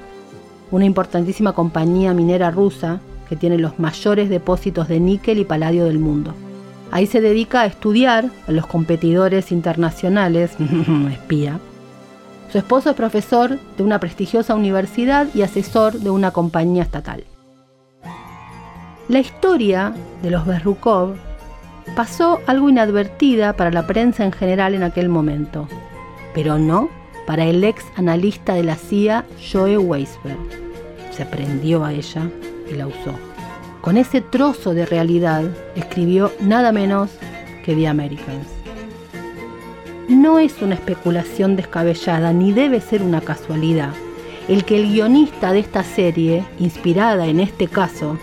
una 0.70 0.86
importantísima 0.86 1.54
compañía 1.54 2.14
minera 2.14 2.52
rusa 2.52 3.00
que 3.28 3.36
tiene 3.36 3.58
los 3.58 3.80
mayores 3.80 4.30
depósitos 4.30 4.88
de 4.88 5.00
níquel 5.00 5.40
y 5.40 5.46
paladio 5.46 5.86
del 5.86 6.00
mundo. 6.00 6.34
Ahí 6.92 7.06
se 7.08 7.22
dedica 7.22 7.62
a 7.62 7.66
estudiar 7.66 8.30
a 8.48 8.52
los 8.52 8.68
competidores 8.68 9.52
internacionales, 9.52 10.52
espía. 11.12 11.60
Su 12.52 12.58
esposo 12.58 12.90
es 12.90 12.96
profesor 12.96 13.60
de 13.78 13.84
una 13.84 14.00
prestigiosa 14.00 14.56
universidad 14.56 15.28
y 15.34 15.44
asesor 15.44 15.94
de 15.94 16.10
una 16.10 16.32
compañía 16.32 16.84
estatal. 16.84 17.24
La 19.10 19.20
historia 19.20 19.92
de 20.22 20.30
los 20.30 20.46
Berrukov 20.46 21.16
pasó 21.96 22.42
algo 22.46 22.70
inadvertida 22.70 23.54
para 23.54 23.72
la 23.72 23.88
prensa 23.88 24.24
en 24.24 24.32
general 24.32 24.76
en 24.76 24.84
aquel 24.84 25.10
momento, 25.10 25.68
pero 26.36 26.60
no 26.60 26.92
para 27.26 27.46
el 27.46 27.64
ex 27.64 27.84
analista 27.96 28.54
de 28.54 28.64
la 28.64 28.76
CIA 28.76 29.26
Joe 29.52 29.80
Weisberg. 29.80 30.38
Se 31.10 31.26
prendió 31.26 31.84
a 31.84 31.92
ella 31.92 32.30
y 32.72 32.76
la 32.76 32.86
usó. 32.86 33.16
Con 33.82 33.98
ese 33.98 34.22
trozo 34.22 34.76
de 34.76 34.86
realidad 34.86 35.44
escribió 35.76 36.32
nada 36.40 36.72
menos 36.72 37.10
que 37.66 37.74
The 37.74 37.88
Americans. 37.88 38.48
No 40.08 40.38
es 40.38 40.62
una 40.62 40.76
especulación 40.76 41.56
descabellada 41.56 42.32
ni 42.32 42.52
debe 42.52 42.80
ser 42.80 43.02
una 43.02 43.22
casualidad 43.22 43.90
el 44.48 44.66
que 44.66 44.78
el 44.78 44.92
guionista 44.92 45.52
de 45.52 45.60
esta 45.60 45.84
serie, 45.84 46.44
inspirada 46.60 47.28
en 47.28 47.40
este 47.40 47.68
caso, 47.68 48.18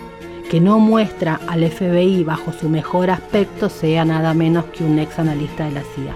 que 0.51 0.61
no 0.61 0.79
muestra 0.79 1.41
al 1.49 1.69
FBI 1.69 2.25
bajo 2.25 2.53
su 2.53 2.69
mejor 2.69 3.11
aspecto, 3.11 3.69
sea 3.69 4.05
nada 4.05 4.35
menos 4.35 4.65
que 4.67 4.85
un 4.85 4.99
ex 4.99 5.19
analista 5.19 5.65
de 5.65 5.73
la 5.73 5.83
CIA. 5.83 6.15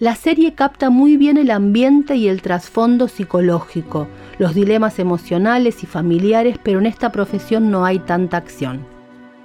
La 0.00 0.16
serie 0.16 0.54
capta 0.54 0.90
muy 0.90 1.16
bien 1.16 1.38
el 1.38 1.50
ambiente 1.50 2.16
y 2.16 2.28
el 2.28 2.42
trasfondo 2.42 3.08
psicológico, 3.08 4.08
los 4.38 4.54
dilemas 4.54 4.98
emocionales 4.98 5.82
y 5.82 5.86
familiares, 5.86 6.58
pero 6.62 6.80
en 6.80 6.86
esta 6.86 7.12
profesión 7.12 7.70
no 7.70 7.84
hay 7.84 8.00
tanta 8.00 8.36
acción. 8.36 8.84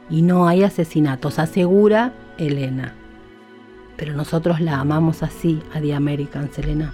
Y 0.09 0.23
no 0.23 0.47
hay 0.47 0.63
asesinatos, 0.63 1.37
asegura 1.37 2.13
Elena. 2.39 2.95
Pero 3.95 4.13
nosotros 4.13 4.59
la 4.59 4.79
amamos 4.79 5.21
así 5.21 5.61
a 5.71 5.79
The 5.79 5.93
American, 5.93 6.49
Elena. 6.57 6.93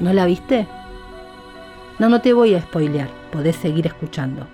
¿No 0.00 0.12
la 0.12 0.26
viste? 0.26 0.66
No, 2.00 2.08
no 2.08 2.20
te 2.20 2.32
voy 2.32 2.54
a 2.54 2.62
spoilear, 2.62 3.08
podés 3.30 3.56
seguir 3.56 3.86
escuchando. 3.86 4.46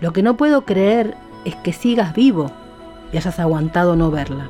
Lo 0.00 0.12
que 0.12 0.22
no 0.22 0.36
puedo 0.36 0.64
creer 0.64 1.16
es 1.44 1.56
que 1.56 1.72
sigas 1.72 2.14
vivo 2.14 2.50
y 3.12 3.16
hayas 3.16 3.38
aguantado 3.38 3.96
no 3.96 4.10
verla. 4.10 4.48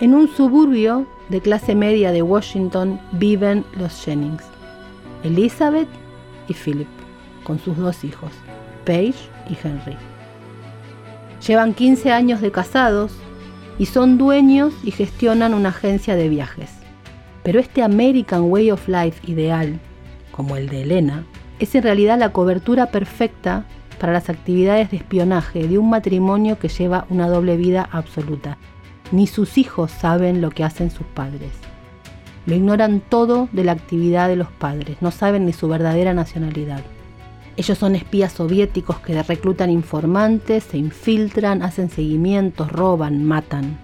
En 0.00 0.14
un 0.14 0.28
suburbio 0.28 1.06
de 1.28 1.40
clase 1.40 1.74
media 1.74 2.12
de 2.12 2.22
Washington 2.22 3.00
viven 3.12 3.64
los 3.76 4.04
Jennings. 4.04 4.44
Elizabeth 5.24 5.88
y 6.46 6.54
Philip, 6.54 6.88
con 7.44 7.58
sus 7.58 7.76
dos 7.76 8.04
hijos, 8.04 8.30
Paige 8.84 9.28
y 9.50 9.56
Henry. 9.62 9.96
Llevan 11.46 11.74
15 11.74 12.12
años 12.12 12.40
de 12.40 12.50
casados 12.50 13.12
y 13.78 13.86
son 13.86 14.18
dueños 14.18 14.74
y 14.84 14.90
gestionan 14.90 15.54
una 15.54 15.70
agencia 15.70 16.16
de 16.16 16.28
viajes. 16.28 16.70
Pero 17.42 17.60
este 17.60 17.82
American 17.82 18.42
Way 18.50 18.70
of 18.70 18.88
Life 18.88 19.20
ideal, 19.30 19.78
como 20.32 20.56
el 20.56 20.68
de 20.68 20.82
Elena, 20.82 21.24
es 21.58 21.74
en 21.74 21.82
realidad 21.82 22.18
la 22.18 22.32
cobertura 22.32 22.86
perfecta 22.86 23.64
para 23.98 24.12
las 24.12 24.30
actividades 24.30 24.90
de 24.90 24.98
espionaje 24.98 25.66
de 25.66 25.78
un 25.78 25.90
matrimonio 25.90 26.58
que 26.58 26.68
lleva 26.68 27.06
una 27.10 27.28
doble 27.28 27.56
vida 27.56 27.88
absoluta. 27.90 28.58
Ni 29.10 29.26
sus 29.26 29.58
hijos 29.58 29.90
saben 29.90 30.40
lo 30.40 30.50
que 30.50 30.64
hacen 30.64 30.90
sus 30.90 31.06
padres. 31.06 31.50
Lo 32.46 32.54
ignoran 32.54 33.00
todo 33.00 33.48
de 33.52 33.64
la 33.64 33.72
actividad 33.72 34.28
de 34.28 34.36
los 34.36 34.50
padres, 34.50 34.98
no 35.00 35.10
saben 35.10 35.46
ni 35.46 35.52
su 35.52 35.68
verdadera 35.68 36.14
nacionalidad. 36.14 36.80
Ellos 37.56 37.76
son 37.76 37.96
espías 37.96 38.32
soviéticos 38.32 39.00
que 39.00 39.20
reclutan 39.20 39.68
informantes, 39.68 40.64
se 40.64 40.78
infiltran, 40.78 41.62
hacen 41.62 41.90
seguimientos, 41.90 42.70
roban, 42.70 43.24
matan. 43.24 43.78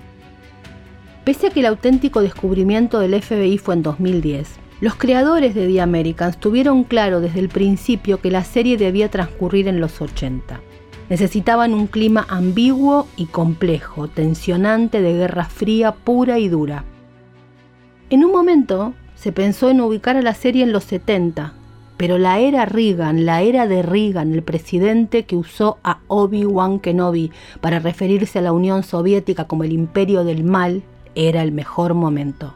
Pese 1.25 1.49
a 1.49 1.51
que 1.51 1.61
el 1.61 1.67
auténtico 1.67 2.23
descubrimiento 2.23 3.01
del 3.01 3.21
FBI 3.21 3.59
fue 3.59 3.75
en 3.75 3.83
2010, 3.83 4.49
los 4.81 4.97
creadores 4.97 5.55
de 5.55 5.69
The 5.69 5.81
Americans 5.81 6.39
tuvieron 6.39 6.85
claro 6.85 7.21
desde 7.21 7.41
el 7.41 7.49
principio 7.49 8.21
que 8.21 8.31
la 8.31 8.45
serie 8.45 8.77
debía 8.77 9.11
transcurrir 9.11 9.69
en 9.69 9.81
los 9.81 10.01
80. 10.01 10.61
Necesitaban 11.09 11.75
un 11.75 11.87
clima 11.87 12.27
ambiguo 12.29 13.07
y 13.17 13.27
complejo, 13.27 14.09
tensionante 14.09 15.01
de 15.01 15.13
guerra 15.13 15.45
fría 15.45 15.93
pura 15.93 16.39
y 16.39 16.49
dura. 16.49 16.85
En 18.11 18.25
un 18.25 18.33
momento 18.33 18.95
se 19.15 19.33
pensó 19.33 19.71
en 19.71 19.81
ubicar 19.81 20.17
a 20.17 20.23
la 20.23 20.35
serie 20.35 20.65
en 20.65 20.73
los 20.73 20.85
70, 20.85 21.55
pero 21.97 22.19
la 22.19 22.41
era 22.41 22.65
Reagan, 22.67 23.25
la 23.25 23.43
era 23.43 23.69
de 23.69 23.83
Reagan, 23.83 24.33
el 24.33 24.43
presidente 24.43 25.25
que 25.25 25.37
usó 25.37 25.79
a 25.85 26.01
Obi-Wan 26.09 26.81
Kenobi 26.81 27.31
para 27.61 27.79
referirse 27.79 28.41
a 28.41 28.43
la 28.43 28.53
Unión 28.53 28.83
Soviética 28.83 29.45
como 29.45 29.63
el 29.65 29.73
imperio 29.73 30.25
del 30.25 30.43
mal, 30.43 30.83
era 31.15 31.43
el 31.43 31.53
mejor 31.53 31.95
momento. 31.95 32.55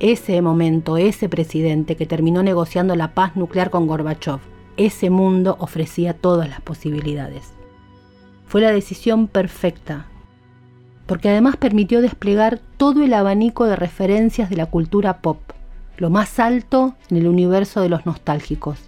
Ese 0.00 0.40
momento, 0.40 0.96
ese 0.96 1.28
presidente 1.28 1.94
que 1.94 2.06
terminó 2.06 2.42
negociando 2.42 2.96
la 2.96 3.12
paz 3.12 3.36
nuclear 3.36 3.68
con 3.68 3.86
Gorbachev, 3.86 4.40
ese 4.78 5.10
mundo 5.10 5.56
ofrecía 5.60 6.14
todas 6.14 6.48
las 6.48 6.62
posibilidades. 6.62 7.52
Fue 8.46 8.62
la 8.62 8.72
decisión 8.72 9.28
perfecta, 9.28 10.06
porque 11.04 11.28
además 11.28 11.58
permitió 11.58 12.00
desplegar 12.00 12.60
todo 12.78 13.02
el 13.02 13.12
abanico 13.12 13.66
de 13.66 13.76
referencias 13.76 14.48
de 14.48 14.56
la 14.56 14.64
cultura 14.64 15.18
pop, 15.18 15.38
lo 15.98 16.08
más 16.08 16.38
alto 16.40 16.94
en 17.10 17.18
el 17.18 17.28
universo 17.28 17.82
de 17.82 17.90
los 17.90 18.06
nostálgicos. 18.06 18.78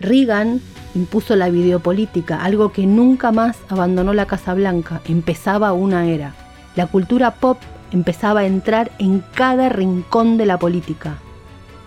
Reagan 0.00 0.62
impuso 0.94 1.36
la 1.36 1.50
videopolítica, 1.50 2.42
algo 2.42 2.72
que 2.72 2.86
nunca 2.86 3.32
más 3.32 3.58
abandonó 3.68 4.14
la 4.14 4.24
Casa 4.24 4.54
Blanca, 4.54 5.02
empezaba 5.04 5.74
una 5.74 6.06
era. 6.06 6.34
La 6.74 6.86
cultura 6.86 7.32
pop 7.32 7.58
empezaba 7.92 8.40
a 8.40 8.46
entrar 8.46 8.90
en 8.98 9.24
cada 9.34 9.68
rincón 9.68 10.36
de 10.36 10.46
la 10.46 10.58
política, 10.58 11.18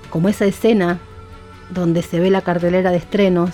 como 0.10 0.30
esa 0.30 0.46
escena 0.46 1.00
donde 1.70 2.02
se 2.02 2.20
ve 2.20 2.30
la 2.30 2.42
cartelera 2.42 2.92
de 2.92 2.98
estrenos 2.98 3.52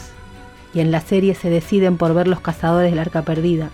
y 0.74 0.80
en 0.80 0.92
la 0.92 1.02
serie 1.02 1.36
se 1.36 1.50
deciden 1.50 1.98
por 1.98 2.14
ver 2.14 2.28
los 2.28 2.42
cazadores 2.42 2.92
del 2.92 3.00
arca 3.00 3.22
perdida, 3.22 3.70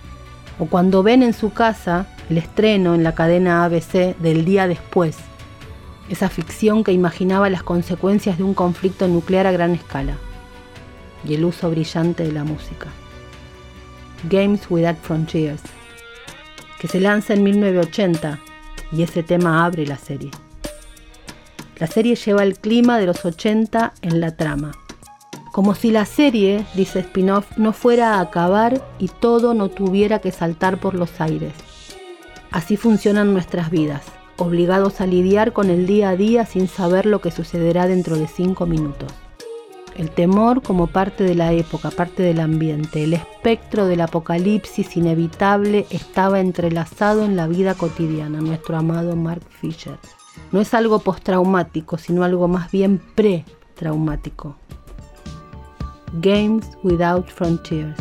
o 0.60 0.66
cuando 0.66 1.04
ven 1.04 1.24
en 1.24 1.34
su 1.34 1.52
casa 1.52 2.08
el 2.30 2.38
estreno 2.38 2.96
en 2.96 3.04
la 3.04 3.14
cadena 3.14 3.66
ABC 3.66 4.18
del 4.18 4.46
día 4.46 4.68
después, 4.68 5.18
esa 6.10 6.30
ficción 6.30 6.84
que 6.84 6.92
imaginaba 6.92 7.50
las 7.50 7.64
consecuencias 7.64 8.38
de 8.38 8.44
un 8.44 8.54
conflicto 8.54 9.08
nuclear 9.08 9.48
a 9.48 9.52
gran 9.52 9.72
escala, 9.72 10.18
y 11.28 11.34
el 11.34 11.44
uso 11.44 11.70
brillante 11.70 12.24
de 12.24 12.32
la 12.32 12.44
música. 12.44 12.88
Games 14.30 14.62
Without 14.70 14.98
Frontiers, 15.02 15.62
que 16.80 16.88
se 16.88 17.00
lanza 17.00 17.34
en 17.34 17.44
1980 17.44 18.40
y 18.92 19.04
ese 19.04 19.24
tema 19.24 19.66
abre 19.66 19.86
la 19.86 19.98
serie. 19.98 20.32
La 21.78 21.88
serie 21.88 22.16
lleva 22.16 22.44
el 22.44 22.58
clima 22.58 22.98
de 23.00 23.06
los 23.06 23.26
80 23.26 23.94
en 24.02 24.20
la 24.22 24.36
trama 24.36 24.72
como 25.56 25.74
si 25.74 25.90
la 25.90 26.04
serie, 26.04 26.66
dice 26.74 27.02
Spinoff, 27.02 27.58
no 27.58 27.72
fuera 27.72 28.16
a 28.16 28.20
acabar 28.20 28.86
y 29.00 29.08
todo 29.08 29.54
no 29.54 29.70
tuviera 29.70 30.20
que 30.20 30.34
saltar 30.34 30.82
por 30.82 30.96
los 30.96 31.22
aires. 31.22 31.54
Así 32.52 32.76
funcionan 32.76 33.32
nuestras 33.32 33.72
vidas, 33.72 34.04
obligados 34.36 35.00
a 35.00 35.08
lidiar 35.08 35.54
con 35.54 35.70
el 35.70 35.88
día 35.88 36.10
a 36.10 36.18
día 36.18 36.46
sin 36.46 36.68
saber 36.68 37.06
lo 37.06 37.22
que 37.22 37.32
sucederá 37.32 37.88
dentro 37.88 38.18
de 38.18 38.28
cinco 38.28 38.66
minutos. 38.66 39.14
El 39.96 40.12
temor 40.12 40.62
como 40.62 40.88
parte 40.88 41.24
de 41.24 41.36
la 41.36 41.54
época, 41.54 41.90
parte 41.90 42.22
del 42.22 42.42
ambiente, 42.42 43.06
el 43.06 43.14
espectro 43.14 43.88
del 43.88 44.02
apocalipsis 44.02 44.98
inevitable 44.98 45.86
estaba 45.90 46.42
entrelazado 46.42 47.24
en 47.24 47.38
la 47.38 47.48
vida 47.48 47.76
cotidiana, 47.76 48.42
nuestro 48.42 48.76
amado 48.76 49.16
Mark 49.16 49.44
Fisher. 49.50 49.98
No 50.52 50.60
es 50.60 50.74
algo 50.74 51.00
postraumático, 51.00 51.98
sino 51.98 52.26
algo 52.26 52.50
más 52.50 52.72
bien 52.72 53.02
pre-traumático. 53.16 54.58
Games 56.22 56.66
Without 56.84 57.30
Frontiers, 57.30 57.98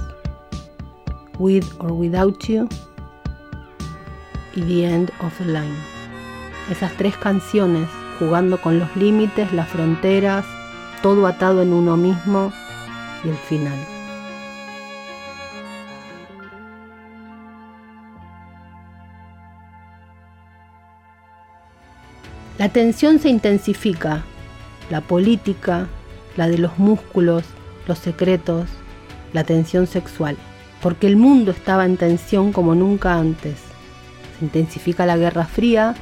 With 1.39 1.65
or 1.79 1.93
Without 1.93 2.45
You 2.45 2.69
y 4.57 4.63
The 4.63 4.85
End 4.93 5.13
of 5.21 5.39
the 5.39 5.45
Line. 5.45 5.79
Esas 6.73 6.93
tres 6.97 7.17
canciones 7.17 7.89
jugando 8.19 8.61
con 8.61 8.81
los 8.81 8.97
límites, 8.97 9.53
las 9.53 9.69
fronteras, 9.69 10.45
todo 11.05 11.27
atado 11.27 11.61
en 11.61 11.75
uno 11.75 11.99
mismo 11.99 12.51
y 13.25 13.29
el 13.29 13.37
final. 13.37 13.79
La 22.57 22.71
tensión 22.71 23.19
se 23.19 23.29
intensifica, 23.29 24.23
la 24.89 25.03
política, 25.03 25.89
la 26.39 26.49
de 26.49 26.57
los 26.57 26.79
músculos, 26.79 27.45
los 27.87 27.99
secretos, 27.99 28.71
la 29.35 29.45
tensión 29.45 29.87
sexual. 29.87 30.39
porque 30.81 31.07
el 31.07 31.17
mundo 31.17 31.51
estaba 31.51 31.85
en 31.85 31.99
tensión 31.99 32.53
como 32.53 32.75
nunca 32.75 33.15
antes. 33.15 33.57
Se 34.39 34.45
intensifica 34.47 35.05
la 35.05 35.19
Guerra 35.19 35.45
Fría 35.45 35.95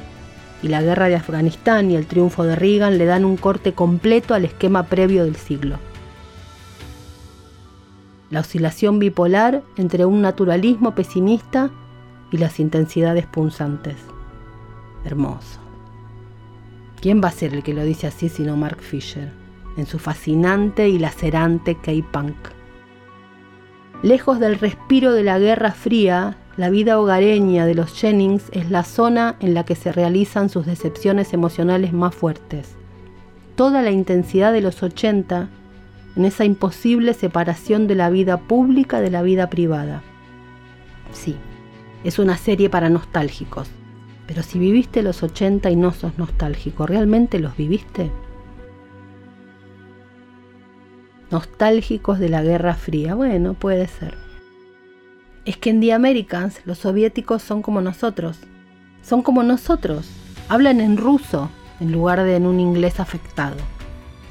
y 0.63 0.69
la 0.69 0.81
guerra 0.81 1.09
de 1.09 1.15
Afganistán 1.15 1.91
y 1.91 1.95
el 1.95 2.07
triunfo 2.07 2.43
de 2.45 2.55
Reagan 2.55 2.97
le 2.97 3.05
dan 3.05 3.25
un 3.25 3.35
corte 3.35 3.73
completo 3.73 4.33
al 4.33 4.45
esquema 4.45 4.83
previo 4.83 5.25
del 5.25 5.35
siglo. 5.35 5.77
La 8.31 8.39
oscilación 8.39 8.97
bipolar 8.97 9.61
entre 9.77 10.05
un 10.05 10.21
naturalismo 10.21 10.95
pesimista 10.95 11.69
y 12.31 12.37
las 12.37 12.59
intensidades 12.59 13.27
punzantes. 13.27 13.97
Hermoso. 15.03 15.59
¿Quién 17.01 17.21
va 17.21 17.27
a 17.27 17.31
ser 17.31 17.53
el 17.53 17.61
que 17.61 17.73
lo 17.73 17.83
dice 17.83 18.07
así 18.07 18.29
sino 18.29 18.55
Mark 18.55 18.79
Fisher, 18.79 19.29
en 19.75 19.85
su 19.85 19.99
fascinante 19.99 20.87
y 20.87 20.97
lacerante 20.97 21.75
K-Punk? 21.75 22.35
Lejos 24.01 24.39
del 24.39 24.57
respiro 24.57 25.11
de 25.11 25.23
la 25.23 25.37
Guerra 25.39 25.71
Fría, 25.71 26.37
la 26.55 26.69
vida 26.69 26.99
hogareña 26.99 27.65
de 27.65 27.73
los 27.73 27.99
Jennings 27.99 28.49
es 28.51 28.69
la 28.69 28.83
zona 28.83 29.37
en 29.39 29.55
la 29.55 29.65
que 29.65 29.73
se 29.73 29.91
realizan 29.91 30.49
sus 30.49 30.67
decepciones 30.67 31.33
emocionales 31.33 31.93
más 31.93 32.13
fuertes. 32.13 32.75
Toda 33.55 33.81
la 33.81 33.89
intensidad 33.89 34.53
de 34.53 34.61
los 34.61 34.83
80 34.83 35.49
en 36.15 36.25
esa 36.25 36.45
imposible 36.45 37.15
separación 37.15 37.87
de 37.87 37.95
la 37.95 38.11
vida 38.11 38.37
pública 38.37 39.01
de 39.01 39.09
la 39.09 39.23
vida 39.23 39.49
privada. 39.49 40.03
Sí, 41.11 41.35
es 42.03 42.19
una 42.19 42.37
serie 42.37 42.69
para 42.69 42.89
nostálgicos, 42.89 43.67
pero 44.27 44.43
si 44.43 44.59
viviste 44.59 45.01
los 45.01 45.23
80 45.23 45.71
y 45.71 45.75
no 45.75 45.91
sos 45.91 46.19
nostálgico, 46.19 46.85
¿realmente 46.85 47.39
los 47.39 47.57
viviste? 47.57 48.11
Nostálgicos 51.31 52.19
de 52.19 52.29
la 52.29 52.43
Guerra 52.43 52.75
Fría, 52.75 53.15
bueno, 53.15 53.55
puede 53.55 53.87
ser 53.87 54.22
es 55.45 55.57
que 55.57 55.69
en 55.69 55.81
The 55.81 55.93
Americans 55.93 56.61
los 56.65 56.79
soviéticos 56.79 57.41
son 57.41 57.61
como 57.61 57.81
nosotros. 57.81 58.37
Son 59.01 59.21
como 59.21 59.43
nosotros. 59.43 60.09
Hablan 60.49 60.79
en 60.79 60.97
ruso 60.97 61.49
en 61.79 61.91
lugar 61.91 62.23
de 62.23 62.35
en 62.35 62.45
un 62.45 62.59
inglés 62.59 62.99
afectado. 62.99 63.57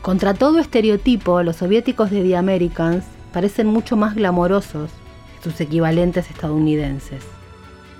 Contra 0.00 0.34
todo 0.34 0.58
estereotipo, 0.58 1.42
los 1.42 1.56
soviéticos 1.56 2.10
de 2.10 2.22
The 2.22 2.36
Americans 2.36 3.04
parecen 3.32 3.66
mucho 3.66 3.96
más 3.96 4.14
glamorosos 4.14 4.90
que 5.36 5.50
sus 5.50 5.60
equivalentes 5.60 6.30
estadounidenses. 6.30 7.24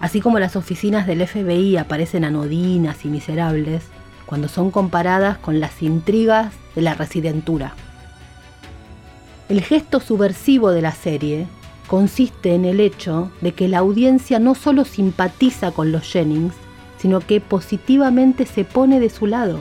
Así 0.01 0.20
como 0.20 0.38
las 0.38 0.57
oficinas 0.57 1.07
del 1.07 1.27
FBI 1.27 1.77
aparecen 1.77 2.25
anodinas 2.25 3.05
y 3.05 3.09
miserables 3.09 3.85
cuando 4.27 4.48
son 4.48 4.70
comparadas 4.70 5.38
con 5.38 5.61
las 5.61 5.83
intrigas 5.83 6.53
de 6.75 6.83
la 6.83 6.94
residentura. 6.94 7.75
El 9.48 9.61
gesto 9.61 10.01
subversivo 10.01 10.70
de 10.70 10.83
la 10.83 10.92
serie 10.92 11.46
consiste 11.92 12.55
en 12.55 12.64
el 12.64 12.81
hecho 12.81 13.31
de 13.42 13.52
que 13.52 13.68
la 13.68 13.81
audiencia 13.81 14.38
no 14.38 14.55
solo 14.55 14.87
simpatiza 14.87 15.72
con 15.72 15.92
los 15.92 16.11
Jennings, 16.11 16.55
sino 16.96 17.20
que 17.20 17.38
positivamente 17.42 18.46
se 18.46 18.64
pone 18.64 18.98
de 18.98 19.11
su 19.11 19.26
lado, 19.26 19.59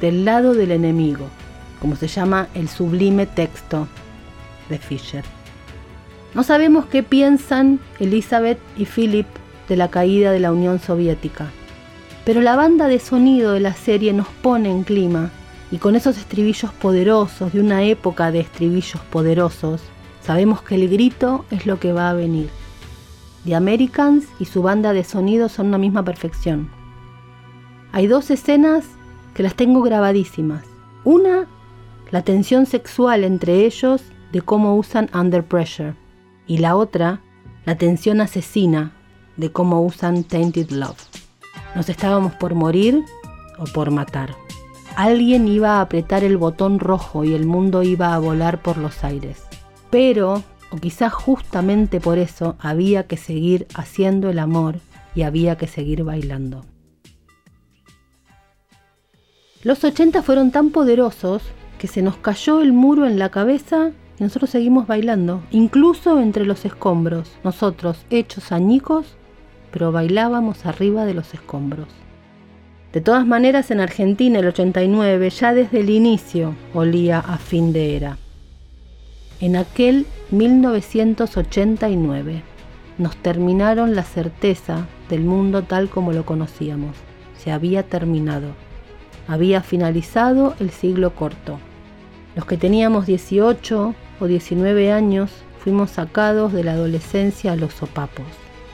del 0.00 0.24
lado 0.24 0.54
del 0.54 0.70
enemigo, 0.70 1.26
como 1.80 1.96
se 1.96 2.06
llama 2.06 2.46
el 2.54 2.68
sublime 2.68 3.26
texto 3.26 3.88
de 4.68 4.78
Fisher. 4.78 5.24
No 6.34 6.44
sabemos 6.44 6.86
qué 6.86 7.02
piensan 7.02 7.80
Elizabeth 7.98 8.60
y 8.76 8.84
Philip 8.84 9.26
de 9.68 9.74
la 9.74 9.90
caída 9.90 10.30
de 10.30 10.38
la 10.38 10.52
Unión 10.52 10.78
Soviética, 10.78 11.50
pero 12.24 12.42
la 12.42 12.54
banda 12.54 12.86
de 12.86 13.00
sonido 13.00 13.50
de 13.54 13.60
la 13.60 13.74
serie 13.74 14.12
nos 14.12 14.28
pone 14.28 14.70
en 14.70 14.84
clima 14.84 15.32
y 15.72 15.78
con 15.78 15.96
esos 15.96 16.16
estribillos 16.16 16.72
poderosos 16.74 17.52
de 17.52 17.58
una 17.58 17.82
época 17.82 18.30
de 18.30 18.38
estribillos 18.38 19.02
poderosos, 19.10 19.80
Sabemos 20.22 20.62
que 20.62 20.76
el 20.76 20.88
grito 20.88 21.44
es 21.50 21.66
lo 21.66 21.80
que 21.80 21.92
va 21.92 22.08
a 22.08 22.14
venir. 22.14 22.48
The 23.44 23.56
Americans 23.56 24.26
y 24.38 24.44
su 24.44 24.62
banda 24.62 24.92
de 24.92 25.02
sonido 25.02 25.48
son 25.48 25.66
una 25.66 25.78
misma 25.78 26.04
perfección. 26.04 26.70
Hay 27.90 28.06
dos 28.06 28.30
escenas 28.30 28.84
que 29.34 29.42
las 29.42 29.56
tengo 29.56 29.82
grabadísimas. 29.82 30.64
Una, 31.02 31.48
la 32.12 32.22
tensión 32.22 32.66
sexual 32.66 33.24
entre 33.24 33.66
ellos 33.66 34.02
de 34.30 34.42
cómo 34.42 34.76
usan 34.76 35.10
Under 35.12 35.44
Pressure. 35.44 35.94
Y 36.46 36.58
la 36.58 36.76
otra, 36.76 37.20
la 37.64 37.76
tensión 37.76 38.20
asesina 38.20 38.92
de 39.36 39.50
cómo 39.50 39.82
usan 39.82 40.22
Tainted 40.22 40.70
Love. 40.70 41.04
Nos 41.74 41.88
estábamos 41.88 42.32
por 42.34 42.54
morir 42.54 43.02
o 43.58 43.64
por 43.64 43.90
matar. 43.90 44.36
Alguien 44.94 45.48
iba 45.48 45.78
a 45.78 45.80
apretar 45.80 46.22
el 46.22 46.36
botón 46.36 46.78
rojo 46.78 47.24
y 47.24 47.34
el 47.34 47.46
mundo 47.46 47.82
iba 47.82 48.14
a 48.14 48.18
volar 48.18 48.62
por 48.62 48.76
los 48.76 49.02
aires 49.02 49.51
pero, 49.92 50.42
o 50.70 50.78
quizás 50.78 51.12
justamente 51.12 52.00
por 52.00 52.16
eso, 52.16 52.56
había 52.58 53.06
que 53.06 53.18
seguir 53.18 53.66
haciendo 53.74 54.30
el 54.30 54.38
amor 54.38 54.76
y 55.14 55.20
había 55.20 55.58
que 55.58 55.66
seguir 55.66 56.02
bailando. 56.02 56.64
Los 59.62 59.84
80 59.84 60.22
fueron 60.22 60.50
tan 60.50 60.70
poderosos 60.70 61.42
que 61.78 61.88
se 61.88 62.00
nos 62.00 62.16
cayó 62.16 62.62
el 62.62 62.72
muro 62.72 63.06
en 63.06 63.18
la 63.18 63.28
cabeza 63.28 63.90
y 64.18 64.22
nosotros 64.24 64.48
seguimos 64.48 64.86
bailando, 64.86 65.42
incluso 65.50 66.20
entre 66.20 66.46
los 66.46 66.64
escombros, 66.64 67.30
nosotros 67.44 68.06
hechos 68.08 68.50
añicos, 68.50 69.18
pero 69.72 69.92
bailábamos 69.92 70.64
arriba 70.64 71.04
de 71.04 71.12
los 71.12 71.34
escombros. 71.34 71.88
De 72.94 73.02
todas 73.02 73.26
maneras, 73.26 73.70
en 73.70 73.80
Argentina 73.80 74.38
el 74.38 74.46
89 74.46 75.28
ya 75.28 75.52
desde 75.52 75.80
el 75.80 75.90
inicio 75.90 76.54
olía 76.72 77.18
a 77.18 77.36
fin 77.36 77.74
de 77.74 77.96
era 77.96 78.16
en 79.42 79.56
aquel 79.56 80.06
1989 80.30 82.42
nos 82.96 83.14
terminaron 83.16 83.94
la 83.96 84.04
certeza 84.04 84.86
del 85.10 85.24
mundo 85.24 85.62
tal 85.62 85.90
como 85.90 86.12
lo 86.12 86.24
conocíamos. 86.24 86.96
Se 87.36 87.50
había 87.50 87.82
terminado. 87.82 88.50
Había 89.26 89.60
finalizado 89.60 90.54
el 90.60 90.70
siglo 90.70 91.16
corto. 91.16 91.58
Los 92.36 92.46
que 92.46 92.56
teníamos 92.56 93.06
18 93.06 93.96
o 94.20 94.26
19 94.26 94.92
años 94.92 95.32
fuimos 95.58 95.90
sacados 95.90 96.52
de 96.52 96.62
la 96.62 96.74
adolescencia 96.74 97.50
a 97.50 97.56
los 97.56 97.74
sopapos 97.74 98.26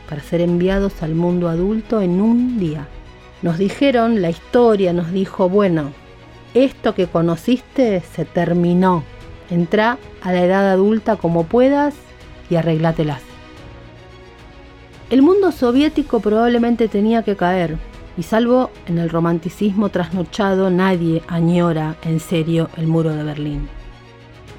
para 0.06 0.22
ser 0.22 0.42
enviados 0.42 1.02
al 1.02 1.14
mundo 1.14 1.48
adulto 1.48 2.02
en 2.02 2.20
un 2.20 2.58
día. 2.58 2.86
Nos 3.40 3.56
dijeron, 3.56 4.20
la 4.20 4.28
historia 4.28 4.92
nos 4.92 5.12
dijo, 5.12 5.48
bueno, 5.48 5.92
esto 6.52 6.94
que 6.94 7.06
conociste 7.06 8.00
se 8.00 8.26
terminó, 8.26 9.02
Entra 9.50 9.98
a 10.22 10.32
la 10.32 10.44
edad 10.44 10.70
adulta 10.70 11.16
como 11.16 11.44
puedas 11.44 11.94
y 12.50 12.56
arreglátelas. 12.56 13.22
El 15.10 15.22
mundo 15.22 15.52
soviético 15.52 16.20
probablemente 16.20 16.86
tenía 16.88 17.22
que 17.22 17.36
caer, 17.36 17.78
y 18.18 18.24
salvo 18.24 18.70
en 18.86 18.98
el 18.98 19.08
romanticismo 19.08 19.88
trasnochado, 19.88 20.70
nadie 20.70 21.22
añora 21.28 21.96
en 22.02 22.20
serio 22.20 22.68
el 22.76 22.86
muro 22.88 23.14
de 23.14 23.22
Berlín. 23.22 23.68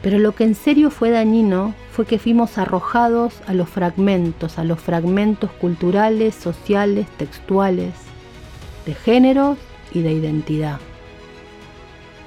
Pero 0.02 0.18
lo 0.18 0.34
que 0.34 0.46
en 0.46 0.56
serio 0.56 0.90
fue 0.92 1.12
dañino 1.12 1.76
fue 1.92 2.06
que 2.06 2.20
fuimos 2.20 2.58
arrojados 2.58 3.42
a 3.48 3.54
los 3.54 3.70
fragmentos, 3.70 4.58
a 4.58 4.64
los 4.64 4.80
fragmentos 4.80 5.52
culturales, 5.52 6.36
sociales, 6.36 7.08
textuales, 7.18 7.94
de 8.86 8.96
géneros 8.96 9.58
y 9.92 10.02
de 10.02 10.14
identidad. 10.14 10.80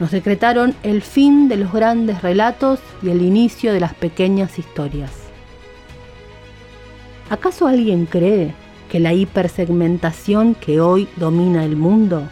Nos 0.02 0.10
decretaron 0.10 0.74
el 0.82 1.00
fin 1.00 1.48
de 1.48 1.56
los 1.56 1.72
grandes 1.72 2.22
relatos 2.22 2.80
y 3.04 3.10
el 3.10 3.22
inicio 3.22 3.72
de 3.72 3.78
las 3.78 3.94
pequeñas 3.94 4.58
historias. 4.58 5.12
¿Acaso 7.30 7.68
alguien 7.68 8.06
cree 8.06 8.52
que 8.90 8.98
la 8.98 9.12
hipersegmentación 9.12 10.56
que 10.56 10.80
hoy 10.80 11.06
domina 11.18 11.64
el 11.64 11.76
mundo 11.76 12.24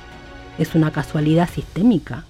es 0.58 0.74
una 0.74 0.90
casualidad 0.90 1.48
sistémica? 1.48 2.24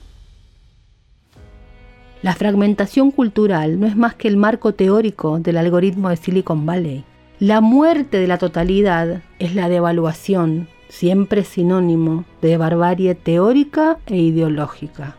La 2.20 2.35
fragmentación 2.35 3.11
cultural 3.11 3.81
no 3.81 3.87
es 3.87 3.96
más 3.96 4.14
que 4.16 4.29
el 4.29 4.37
marco 4.37 4.74
teórico 4.74 5.38
del 5.38 5.57
algoritmo 5.57 6.11
de 6.11 6.18
Silicon 6.18 6.66
Valley. 6.66 7.03
La 7.38 7.62
muerte 7.62 8.18
de 8.18 8.26
la 8.26 8.37
totalidad 8.37 9.22
es 9.38 9.55
la 9.55 9.70
devaluación, 9.70 10.68
siempre 10.90 11.44
sinónimo 11.44 12.26
de 12.42 12.59
barbarie 12.59 13.14
teórica 13.14 13.96
e 14.05 14.18
ideológica. 14.18 15.16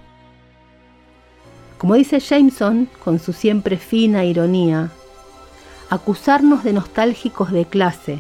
Como 1.82 1.96
dice 1.96 2.20
Jameson, 2.20 2.88
con 3.04 3.18
su 3.18 3.34
siempre 3.34 3.76
fina 3.76 4.24
ironía, 4.24 4.92
acusarnos 5.90 6.64
de 6.64 6.74
nostálgicos 6.74 7.52
de 7.52 7.66
clase, 7.66 8.20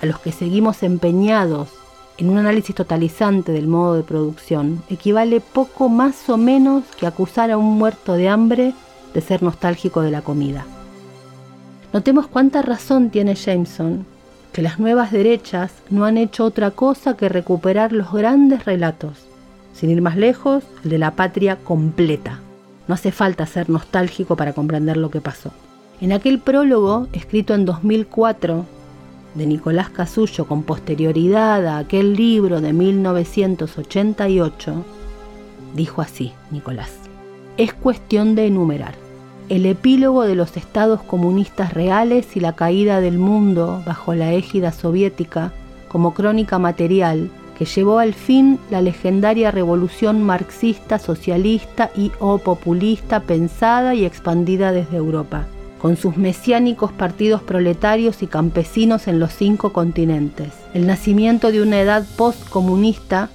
a 0.00 0.06
los 0.06 0.18
que 0.18 0.32
seguimos 0.32 0.82
empeñados 0.82 1.68
en 2.16 2.30
un 2.30 2.38
análisis 2.38 2.74
totalizante 2.74 3.52
del 3.52 3.66
modo 3.66 3.96
de 3.96 4.02
producción, 4.02 4.82
equivale 4.88 5.42
poco 5.42 5.90
más 5.90 6.30
o 6.30 6.38
menos 6.38 6.84
que 6.98 7.06
acusar 7.06 7.50
a 7.50 7.58
un 7.58 7.76
muerto 7.76 8.14
de 8.14 8.30
hambre 8.30 8.72
de 9.12 9.20
ser 9.20 9.42
nostálgico 9.42 10.00
de 10.00 10.10
la 10.10 10.22
comida. 10.22 10.64
Notemos 11.92 12.28
cuánta 12.28 12.62
razón 12.62 13.10
tiene 13.10 13.34
Jameson, 13.34 14.06
que 14.54 14.62
las 14.62 14.78
nuevas 14.78 15.12
derechas 15.12 15.70
no 15.90 16.06
han 16.06 16.16
hecho 16.16 16.46
otra 16.46 16.70
cosa 16.70 17.14
que 17.14 17.28
recuperar 17.28 17.92
los 17.92 18.10
grandes 18.10 18.64
relatos, 18.64 19.26
sin 19.74 19.90
ir 19.90 20.00
más 20.00 20.16
lejos, 20.16 20.64
el 20.82 20.88
de 20.88 20.96
la 20.96 21.10
patria 21.10 21.56
completa. 21.56 22.40
No 22.88 22.94
hace 22.94 23.12
falta 23.12 23.46
ser 23.46 23.68
nostálgico 23.68 24.36
para 24.36 24.52
comprender 24.52 24.96
lo 24.96 25.10
que 25.10 25.20
pasó. 25.20 25.50
En 26.00 26.12
aquel 26.12 26.38
prólogo, 26.38 27.08
escrito 27.12 27.54
en 27.54 27.64
2004, 27.64 28.64
de 29.34 29.46
Nicolás 29.46 29.90
Casullo 29.90 30.46
con 30.46 30.62
posterioridad 30.62 31.66
a 31.66 31.78
aquel 31.78 32.14
libro 32.14 32.60
de 32.60 32.72
1988, 32.72 34.84
dijo 35.74 36.00
así 36.00 36.32
Nicolás. 36.50 36.92
Es 37.56 37.74
cuestión 37.74 38.34
de 38.34 38.46
enumerar. 38.46 38.94
El 39.48 39.66
epílogo 39.66 40.24
de 40.24 40.34
los 40.34 40.56
estados 40.56 41.02
comunistas 41.02 41.72
reales 41.72 42.36
y 42.36 42.40
la 42.40 42.54
caída 42.54 43.00
del 43.00 43.18
mundo 43.18 43.82
bajo 43.86 44.14
la 44.14 44.32
égida 44.32 44.72
soviética 44.72 45.52
como 45.88 46.14
crónica 46.14 46.58
material 46.58 47.30
que 47.56 47.64
llevó 47.64 47.98
al 47.98 48.14
fin 48.14 48.58
la 48.70 48.82
legendaria 48.82 49.50
revolución 49.50 50.22
marxista, 50.22 50.98
socialista 50.98 51.90
y 51.96 52.12
o 52.18 52.38
populista 52.38 53.20
pensada 53.20 53.94
y 53.94 54.04
expandida 54.04 54.72
desde 54.72 54.98
Europa, 54.98 55.46
con 55.80 55.96
sus 55.96 56.16
mesiánicos 56.16 56.92
partidos 56.92 57.42
proletarios 57.42 58.22
y 58.22 58.26
campesinos 58.26 59.08
en 59.08 59.18
los 59.18 59.32
cinco 59.32 59.72
continentes, 59.72 60.52
el 60.74 60.86
nacimiento 60.86 61.50
de 61.50 61.62
una 61.62 61.80
edad 61.80 62.04
postcomunista 62.16 63.30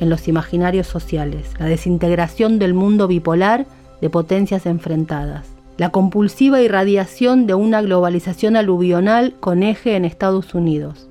en 0.00 0.08
los 0.08 0.28
imaginarios 0.28 0.86
sociales, 0.86 1.50
la 1.58 1.66
desintegración 1.66 2.58
del 2.58 2.74
mundo 2.74 3.08
bipolar 3.08 3.66
de 4.00 4.10
potencias 4.10 4.66
enfrentadas, 4.66 5.46
la 5.78 5.90
compulsiva 5.90 6.62
irradiación 6.62 7.46
de 7.48 7.54
una 7.54 7.82
globalización 7.82 8.54
aluvional 8.54 9.34
con 9.40 9.64
eje 9.64 9.96
en 9.96 10.04
Estados 10.04 10.54
Unidos, 10.54 11.08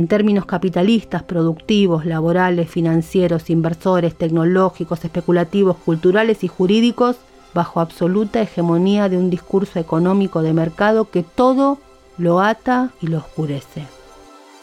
en 0.00 0.08
términos 0.08 0.46
capitalistas, 0.46 1.22
productivos, 1.24 2.06
laborales, 2.06 2.70
financieros, 2.70 3.50
inversores, 3.50 4.14
tecnológicos, 4.14 5.04
especulativos, 5.04 5.76
culturales 5.76 6.42
y 6.42 6.48
jurídicos, 6.48 7.16
bajo 7.52 7.80
absoluta 7.80 8.40
hegemonía 8.40 9.10
de 9.10 9.18
un 9.18 9.28
discurso 9.28 9.78
económico 9.78 10.40
de 10.40 10.54
mercado 10.54 11.10
que 11.10 11.22
todo 11.22 11.78
lo 12.16 12.40
ata 12.40 12.92
y 13.02 13.08
lo 13.08 13.18
oscurece. 13.18 13.84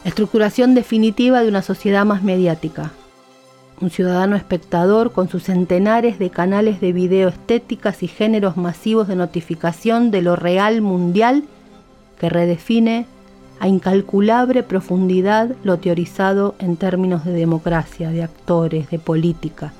Estructuración 0.03 0.73
definitiva 0.73 1.43
de 1.43 1.49
una 1.49 1.61
sociedad 1.61 2.03
más 2.03 2.23
mediática. 2.23 2.91
Un 3.79 3.91
ciudadano 3.91 4.35
espectador 4.35 5.11
con 5.11 5.29
sus 5.29 5.43
centenares 5.43 6.17
de 6.17 6.31
canales 6.31 6.81
de 6.81 6.93
video 6.93 7.29
estéticas 7.29 8.01
y 8.01 8.07
géneros 8.07 8.57
masivos 8.57 9.07
de 9.07 9.15
notificación 9.15 10.09
de 10.09 10.23
lo 10.23 10.35
real 10.35 10.81
mundial 10.81 11.43
que 12.19 12.27
redefine 12.27 13.05
a 13.59 13.67
incalculable 13.67 14.63
profundidad 14.63 15.55
lo 15.63 15.77
teorizado 15.77 16.55
en 16.59 16.77
términos 16.77 17.25
de 17.25 17.33
democracia, 17.33 18.09
de 18.09 18.23
actores, 18.23 18.89
de 18.89 18.99
política, 18.99 19.73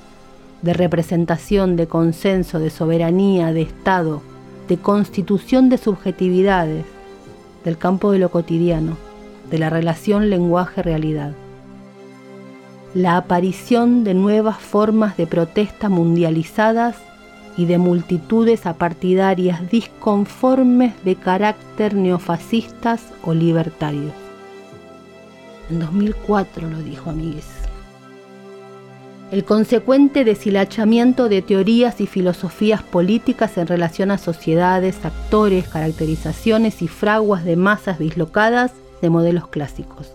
de 0.62 0.74
representación, 0.74 1.76
de 1.76 1.88
consenso, 1.88 2.60
de 2.60 2.70
soberanía, 2.70 3.54
de 3.54 3.62
Estado, 3.62 4.22
de 4.68 4.78
constitución 4.78 5.70
de 5.70 5.78
subjetividades, 5.78 6.86
del 7.64 7.78
campo 7.78 8.12
de 8.12 8.20
lo 8.20 8.30
cotidiano, 8.30 8.98
de 9.50 9.60
la 9.60 9.70
relación 9.70 10.30
lenguaje-realidad. 10.30 11.34
La 12.94 13.18
aparición 13.18 14.04
de 14.04 14.14
nuevas 14.14 14.58
formas 14.58 15.18
de 15.18 15.28
protesta 15.28 15.90
mundializadas 15.90 16.96
y 17.58 17.66
de 17.66 17.80
multitudes 17.80 18.66
apartidarias 18.66 19.70
disconformes 19.70 20.94
de 21.04 21.16
carácter 21.16 21.96
neofascistas 21.96 23.02
o 23.24 23.34
libertarios. 23.34 24.14
En 25.70 25.80
2004 25.80 26.70
lo 26.70 26.78
dijo 26.80 27.10
amigues. 27.10 27.46
El 29.32 29.44
consecuente 29.44 30.24
deshilachamiento 30.24 31.28
de 31.28 31.42
teorías 31.42 32.00
y 32.00 32.08
filosofías 32.08 32.82
políticas 32.82 33.58
en 33.58 33.68
relación 33.68 34.10
a 34.12 34.18
sociedades, 34.18 35.04
actores, 35.04 35.68
caracterizaciones 35.68 36.82
y 36.82 36.88
fraguas 36.88 37.44
de 37.44 37.58
masas 37.58 38.00
dislocadas 38.00 38.72
de 39.02 39.10
modelos 39.10 39.50
clásicos. 39.50 40.14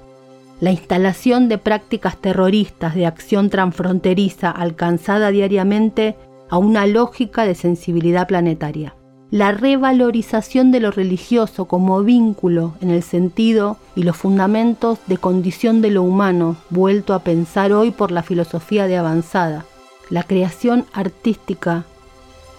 La 0.60 0.70
instalación 0.70 1.48
de 1.48 1.58
prácticas 1.58 2.16
terroristas 2.16 2.94
de 2.94 3.04
acción 3.04 3.50
transfronteriza 3.50 4.50
alcanzada 4.50 5.30
diariamente 5.30 6.16
a 6.52 6.58
una 6.58 6.86
lógica 6.86 7.46
de 7.46 7.54
sensibilidad 7.54 8.28
planetaria. 8.28 8.94
La 9.30 9.52
revalorización 9.52 10.70
de 10.70 10.80
lo 10.80 10.90
religioso 10.90 11.64
como 11.64 12.02
vínculo 12.02 12.74
en 12.82 12.90
el 12.90 13.02
sentido 13.02 13.78
y 13.96 14.02
los 14.02 14.18
fundamentos 14.18 14.98
de 15.06 15.16
condición 15.16 15.80
de 15.80 15.90
lo 15.90 16.02
humano, 16.02 16.56
vuelto 16.68 17.14
a 17.14 17.20
pensar 17.20 17.72
hoy 17.72 17.90
por 17.90 18.12
la 18.12 18.22
filosofía 18.22 18.86
de 18.86 18.98
avanzada. 18.98 19.64
La 20.10 20.24
creación 20.24 20.84
artística 20.92 21.86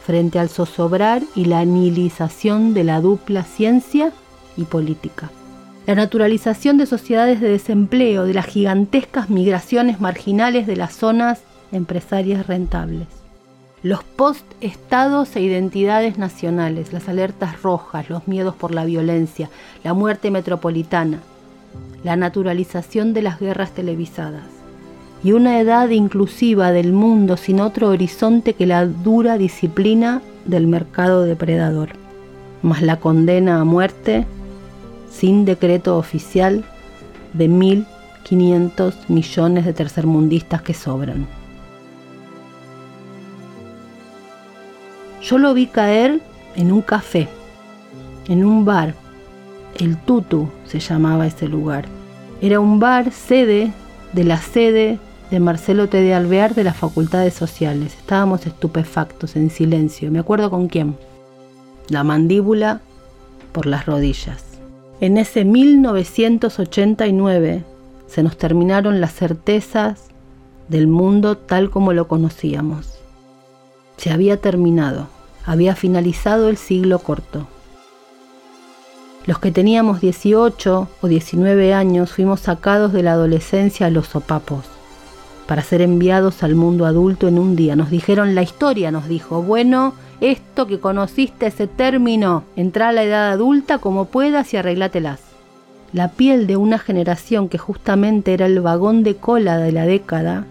frente 0.03 0.39
al 0.39 0.49
zozobrar 0.49 1.21
y 1.35 1.45
la 1.45 1.59
anilización 1.59 2.73
de 2.73 2.85
la 2.85 2.99
dupla 2.99 3.43
ciencia 3.43 4.11
y 4.57 4.63
política. 4.63 5.29
La 5.85 5.93
naturalización 5.93 6.79
de 6.79 6.87
sociedades 6.87 7.41
de 7.41 7.49
desempleo, 7.49 8.25
de 8.25 8.33
las 8.33 8.47
gigantescas 8.47 9.29
migraciones 9.29 10.01
marginales 10.01 10.65
de 10.65 10.77
las 10.77 10.95
zonas 10.95 11.43
empresarias 11.71 12.47
rentables 12.47 13.22
los 13.83 14.01
post-estados 14.01 15.35
e 15.35 15.41
identidades 15.41 16.17
nacionales, 16.17 16.93
las 16.93 17.09
alertas 17.09 17.61
rojas, 17.61 18.09
los 18.09 18.29
miedos 18.29 18.55
por 18.55 18.73
la 18.73 18.85
violencia, 18.85 19.49
la 19.83 19.93
muerte 19.93 20.31
metropolitana, 20.31 21.19
la 22.01 22.15
naturalización 22.15 23.13
de 23.13 23.21
las 23.23 23.41
guerras 23.41 23.71
televisadas 23.71 24.45
y 25.21 25.33
una 25.33 25.59
edad 25.59 25.89
inclusiva 25.89 26.71
del 26.71 26.93
mundo 26.93 27.35
sin 27.35 27.59
otro 27.59 27.89
horizonte 27.89 28.53
que 28.53 28.65
la 28.65 28.85
dura 28.85 29.37
disciplina 29.37 30.21
del 30.45 30.65
mercado 30.65 31.23
depredador, 31.23 31.89
más 32.61 32.81
la 32.81 33.01
condena 33.01 33.59
a 33.59 33.65
muerte 33.65 34.25
sin 35.11 35.43
decreto 35.43 35.97
oficial 35.97 36.63
de 37.33 37.49
1.500 37.49 39.09
millones 39.09 39.65
de 39.65 39.73
tercermundistas 39.73 40.61
que 40.61 40.73
sobran. 40.73 41.42
Yo 45.23 45.37
lo 45.37 45.53
vi 45.53 45.67
caer 45.67 46.19
en 46.57 46.73
un 46.73 46.81
café, 46.81 47.29
en 48.27 48.43
un 48.43 48.65
bar. 48.65 48.93
El 49.79 49.97
Tutu 49.97 50.49
se 50.65 50.81
llamaba 50.81 51.25
ese 51.25 51.47
lugar. 51.47 51.85
Era 52.41 52.59
un 52.59 52.81
bar 52.81 53.13
sede 53.13 53.71
de 54.11 54.25
la 54.25 54.35
sede 54.37 54.99
de 55.31 55.39
Marcelo 55.39 55.87
T. 55.87 56.01
de 56.01 56.13
Alvear 56.13 56.55
de 56.55 56.65
la 56.65 56.73
Facultad 56.73 57.23
de 57.23 57.31
Sociales. 57.31 57.95
Estábamos 57.97 58.45
estupefactos, 58.45 59.37
en 59.37 59.49
silencio. 59.49 60.11
Me 60.11 60.19
acuerdo 60.19 60.49
con 60.49 60.67
quién. 60.67 60.97
La 61.87 62.03
mandíbula 62.03 62.81
por 63.53 63.65
las 63.65 63.85
rodillas. 63.85 64.43
En 64.99 65.17
ese 65.17 65.45
1989 65.45 67.63
se 68.07 68.23
nos 68.23 68.37
terminaron 68.37 68.99
las 68.99 69.13
certezas 69.13 70.09
del 70.67 70.87
mundo 70.87 71.37
tal 71.37 71.69
como 71.69 71.93
lo 71.93 72.09
conocíamos. 72.09 73.02
Se 73.97 74.11
había 74.11 74.37
terminado, 74.37 75.07
había 75.45 75.75
finalizado 75.75 76.49
el 76.49 76.57
siglo 76.57 76.99
corto. 76.99 77.47
Los 79.25 79.39
que 79.39 79.51
teníamos 79.51 80.01
18 80.01 80.87
o 81.01 81.07
19 81.07 81.73
años 81.73 82.11
fuimos 82.11 82.41
sacados 82.41 82.91
de 82.91 83.03
la 83.03 83.13
adolescencia 83.13 83.87
a 83.87 83.89
los 83.89 84.07
sopapos 84.07 84.65
para 85.47 85.61
ser 85.61 85.81
enviados 85.81 86.43
al 86.43 86.55
mundo 86.55 86.85
adulto 86.85 87.27
en 87.27 87.39
un 87.39 87.55
día. 87.55 87.75
Nos 87.75 87.89
dijeron 87.89 88.35
la 88.35 88.41
historia, 88.41 88.91
nos 88.91 89.07
dijo, 89.07 89.41
bueno, 89.41 89.93
esto 90.21 90.67
que 90.67 90.79
conociste 90.79 91.47
ese 91.47 91.67
término, 91.67 92.43
entra 92.55 92.89
a 92.89 92.91
la 92.91 93.03
edad 93.03 93.31
adulta 93.31 93.77
como 93.77 94.05
puedas 94.05 94.53
y 94.53 94.57
arreglátelas. 94.57 95.19
La 95.91 96.09
piel 96.09 96.47
de 96.47 96.57
una 96.57 96.79
generación 96.79 97.49
que 97.49 97.57
justamente 97.57 98.33
era 98.33 98.45
el 98.45 98.59
vagón 98.61 99.03
de 99.03 99.15
cola 99.15 99.57
de 99.57 99.71
la 99.71 99.85
década 99.85 100.45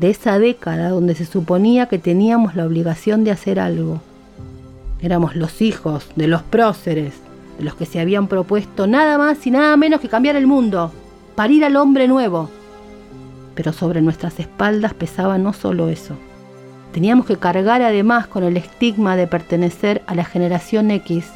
de 0.00 0.10
esa 0.10 0.38
década 0.38 0.88
donde 0.88 1.14
se 1.14 1.26
suponía 1.26 1.86
que 1.86 1.98
teníamos 1.98 2.56
la 2.56 2.64
obligación 2.64 3.22
de 3.22 3.30
hacer 3.30 3.60
algo. 3.60 4.00
Éramos 5.02 5.36
los 5.36 5.60
hijos 5.60 6.08
de 6.16 6.26
los 6.26 6.42
próceres, 6.42 7.14
de 7.58 7.64
los 7.64 7.74
que 7.74 7.84
se 7.84 8.00
habían 8.00 8.26
propuesto 8.26 8.86
nada 8.86 9.18
más 9.18 9.46
y 9.46 9.50
nada 9.50 9.76
menos 9.76 10.00
que 10.00 10.08
cambiar 10.08 10.36
el 10.36 10.46
mundo, 10.46 10.90
parir 11.34 11.64
al 11.64 11.76
hombre 11.76 12.08
nuevo. 12.08 12.48
Pero 13.54 13.74
sobre 13.74 14.00
nuestras 14.00 14.40
espaldas 14.40 14.94
pesaba 14.94 15.36
no 15.36 15.52
solo 15.52 15.90
eso. 15.90 16.14
Teníamos 16.92 17.26
que 17.26 17.36
cargar 17.36 17.82
además 17.82 18.26
con 18.26 18.42
el 18.42 18.56
estigma 18.56 19.16
de 19.16 19.26
pertenecer 19.26 20.02
a 20.06 20.14
la 20.14 20.24
generación 20.24 20.90
X, 20.90 21.26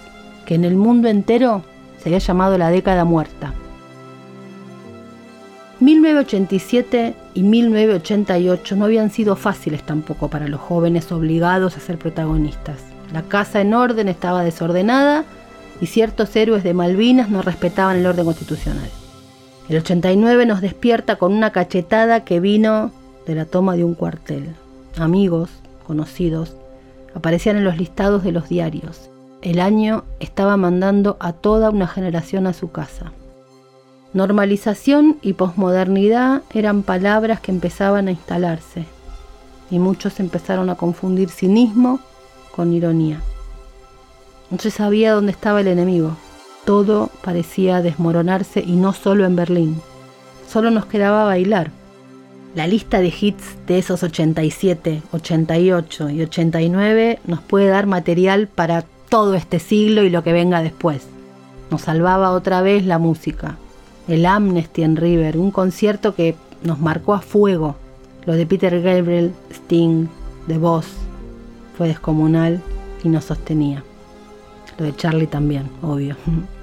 que 0.47 0.55
en 0.55 0.65
el 0.65 0.75
mundo 0.75 1.09
entero 1.09 1.63
se 1.99 2.09
había 2.09 2.19
llamado 2.19 2.57
la 2.57 2.71
década 2.71 3.05
muerta. 3.05 3.53
1987 5.85 7.15
y 7.35 7.43
1988 7.43 8.77
no 8.77 8.87
habían 8.87 9.11
sido 9.11 9.37
fáciles 9.37 9.83
tampoco 9.83 10.29
para 10.29 10.49
los 10.49 10.61
jóvenes 10.61 11.13
obligados 11.13 11.77
a 11.77 11.81
ser 11.81 11.99
protagonistas. 11.99 12.79
La 13.13 13.23
casa 13.23 13.61
en 13.61 13.75
orden 13.75 14.09
estaba 14.09 14.45
desordenada 14.45 15.25
y 15.83 15.87
ciertos 15.87 16.35
héroes 16.37 16.65
de 16.65 16.73
Malvinas 16.73 17.29
no 17.29 17.43
respetaban 17.43 17.99
el 17.99 18.07
orden 18.07 18.25
constitucional. 18.25 18.89
El 19.69 19.77
89 19.77 20.47
nos 20.47 20.63
despierta 20.63 21.17
con 21.17 21.35
una 21.35 21.51
cachetada 21.51 22.25
que 22.25 22.41
vino 22.41 22.91
de 23.27 23.35
la 23.35 23.45
toma 23.45 23.77
de 23.77 23.85
un 23.85 23.95
cuartel. 23.95 24.55
Amigos, 24.97 25.51
conocidos, 25.87 26.57
aparecían 27.15 27.57
en 27.57 27.65
los 27.65 27.77
listados 27.77 28.25
de 28.25 28.33
los 28.33 28.49
diarios. 28.49 29.11
el 29.43 29.61
año 29.61 30.05
estaba 30.21 30.57
mandando 30.57 31.19
a 31.21 31.35
toda 31.35 31.69
una 31.69 31.87
generación 31.87 32.47
a 32.47 32.55
su 32.55 32.71
casa. 32.71 33.13
Normalización 34.15 35.19
y 35.23 35.33
posmodernidad 35.33 36.43
eran 36.55 36.85
palabras 36.85 37.41
que 37.41 37.51
empezaban 37.51 38.07
a 38.07 38.13
instalarse 38.13 38.85
y 39.73 39.81
muchos 39.81 40.21
empezaron 40.21 40.71
a 40.71 40.77
confundir 40.77 41.31
cinismo 41.31 41.99
con 42.55 42.73
ironía. 42.73 43.21
No 44.51 44.59
se 44.59 44.71
sabía 44.71 45.13
dónde 45.13 45.33
estaba 45.33 45.63
el 45.63 45.67
enemigo. 45.67 46.17
Todo 46.65 47.11
parecía 47.25 47.83
desmoronarse 47.83 48.61
y 48.61 48.77
no 48.77 48.93
solo 48.93 49.25
en 49.25 49.35
Berlín. 49.35 49.81
Solo 50.49 50.71
nos 50.71 50.87
quedaba 50.87 51.25
bailar. 51.25 51.73
La 52.55 52.69
lista 52.69 53.01
de 53.01 53.13
hits 53.21 53.57
de 53.67 53.79
esos 53.79 54.05
87, 54.05 55.03
88 55.11 56.11
y 56.11 56.23
89 56.23 57.19
nos 57.27 57.41
puede 57.41 57.67
dar 57.67 57.87
material 57.87 58.47
para 58.47 58.85
todo 59.09 59.35
este 59.35 59.59
siglo 59.59 60.05
y 60.05 60.11
lo 60.11 60.23
que 60.23 60.33
venga 60.33 60.63
después. 60.63 61.03
Nos 61.73 61.83
salvaba 61.83 62.31
otra 62.31 62.63
vez 62.63 62.87
la 62.87 62.99
música, 62.99 63.57
el 64.09 64.27
Amnesty 64.27 64.83
en 64.83 64.97
River, 64.97 65.39
un 65.39 65.51
concierto 65.51 66.15
que 66.15 66.35
nos 66.63 66.81
marcó 66.81 67.15
a 67.15 67.21
fuego. 67.21 67.77
Lo 68.27 68.35
de 68.35 68.47
Peter 68.47 68.81
Gabriel, 68.83 69.33
Sting, 69.51 70.07
The 70.47 70.59
Boss, 70.59 70.87
fue 71.77 71.89
descomunal 71.89 72.61
y 73.03 73.09
nos 73.09 73.25
sostenía. 73.25 73.83
Lo 74.79 74.85
de 74.85 74.97
Charlie 74.97 75.27
también, 75.27 75.69
obvio. 75.83 76.17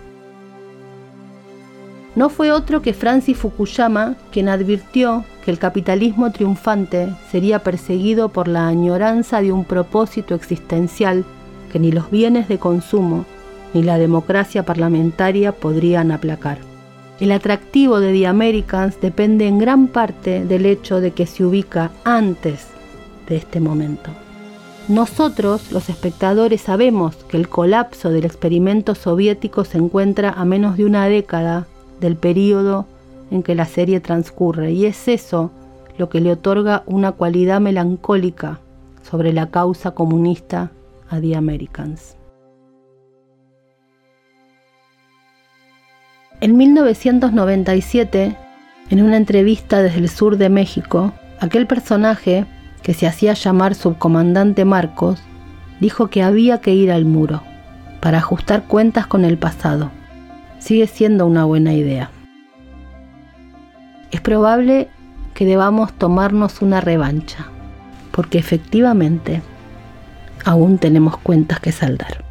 No 2.14 2.30
fue 2.30 2.52
otro 2.52 2.82
que 2.82 2.94
Francis 2.94 3.38
Fukuyama 3.38 4.18
quien 4.34 4.50
advirtió 4.50 5.24
que 5.46 5.52
el 5.52 5.60
capitalismo 5.60 6.30
triunfante 6.34 7.08
sería 7.32 7.60
perseguido 7.60 8.28
por 8.28 8.50
la 8.50 8.68
añoranza 8.68 9.42
de 9.42 9.54
un 9.54 9.64
propósito 9.64 10.36
existencial 10.36 11.24
que 11.72 11.80
ni 11.80 11.89
los 11.94 12.12
bienes 12.12 12.50
de 12.50 12.60
consumo 12.60 13.24
ni 13.74 13.82
la 13.82 13.98
democracia 13.98 14.66
parlamentaria 14.66 15.54
podrían 15.54 16.12
aplacar. 16.12 16.70
El 17.22 17.32
atractivo 17.32 17.99
de 17.99 18.11
The 18.13 18.26
Americans 18.26 18.99
depende 18.99 19.47
en 19.47 19.59
gran 19.59 19.88
parte 19.89 20.43
del 20.43 20.65
hecho 20.65 20.99
de 20.99 21.11
que 21.11 21.28
se 21.28 21.45
ubica 21.45 21.91
antes 22.03 22.69
de 23.30 23.36
este 23.36 23.59
momento. 23.59 24.09
Nosotros, 24.88 25.72
los 25.72 25.88
espectadores, 25.89 26.61
sabemos 26.61 27.15
que 27.30 27.38
el 27.38 27.47
colapso 27.47 28.09
del 28.09 28.26
experimento 28.26 28.95
soviético 28.95 29.65
se 29.65 29.78
encuentra 29.78 30.32
a 30.32 30.45
menos 30.45 30.78
de 30.78 30.86
una 30.86 31.05
década 31.05 31.67
del 31.99 32.15
periodo 32.15 32.88
en 33.30 33.43
que 33.43 33.53
la 33.53 33.65
serie 33.65 33.99
transcurre 33.99 34.72
y 34.72 34.88
es 34.88 35.07
eso 35.07 35.51
lo 35.99 36.09
que 36.09 36.22
le 36.22 36.32
otorga 36.32 36.82
una 36.88 37.11
cualidad 37.11 37.61
melancólica 37.61 38.59
sobre 39.07 39.32
la 39.32 39.51
causa 39.51 39.91
comunista 39.91 40.72
a 41.07 41.22
The 41.22 41.36
Americans. 41.36 42.15
En 46.42 46.58
1997, 46.58 48.36
en 48.89 49.04
una 49.04 49.18
entrevista 49.18 49.84
desde 49.84 50.00
el 50.00 50.10
sur 50.10 50.38
de 50.38 50.50
México, 50.50 51.14
aquel 51.39 51.68
personaje, 51.68 52.48
que 52.82 52.96
se 52.96 53.06
hacía 53.06 53.34
llamar 53.34 53.76
subcomandante 53.76 54.66
Marcos, 54.66 55.22
dijo 55.80 56.08
que 56.08 56.24
había 56.24 56.60
que 56.60 56.74
ir 56.74 56.92
al 56.92 57.06
muro 57.06 57.44
para 58.00 58.18
ajustar 58.18 58.64
cuentas 58.64 59.06
con 59.06 59.24
el 59.24 59.38
pasado. 59.38 59.92
Sigue 60.58 60.88
siendo 60.88 61.28
una 61.28 61.46
buena 61.46 61.74
idea. 61.74 62.10
Es 64.10 64.20
probable 64.20 64.88
que 65.36 65.46
debamos 65.46 65.94
tomarnos 65.94 66.64
una 66.64 66.82
revancha, 66.82 67.50
porque 68.12 68.39
efectivamente 68.39 69.44
aún 70.44 70.80
tenemos 70.80 71.18
cuentas 71.18 71.60
que 71.60 71.72
saldar. 71.72 72.31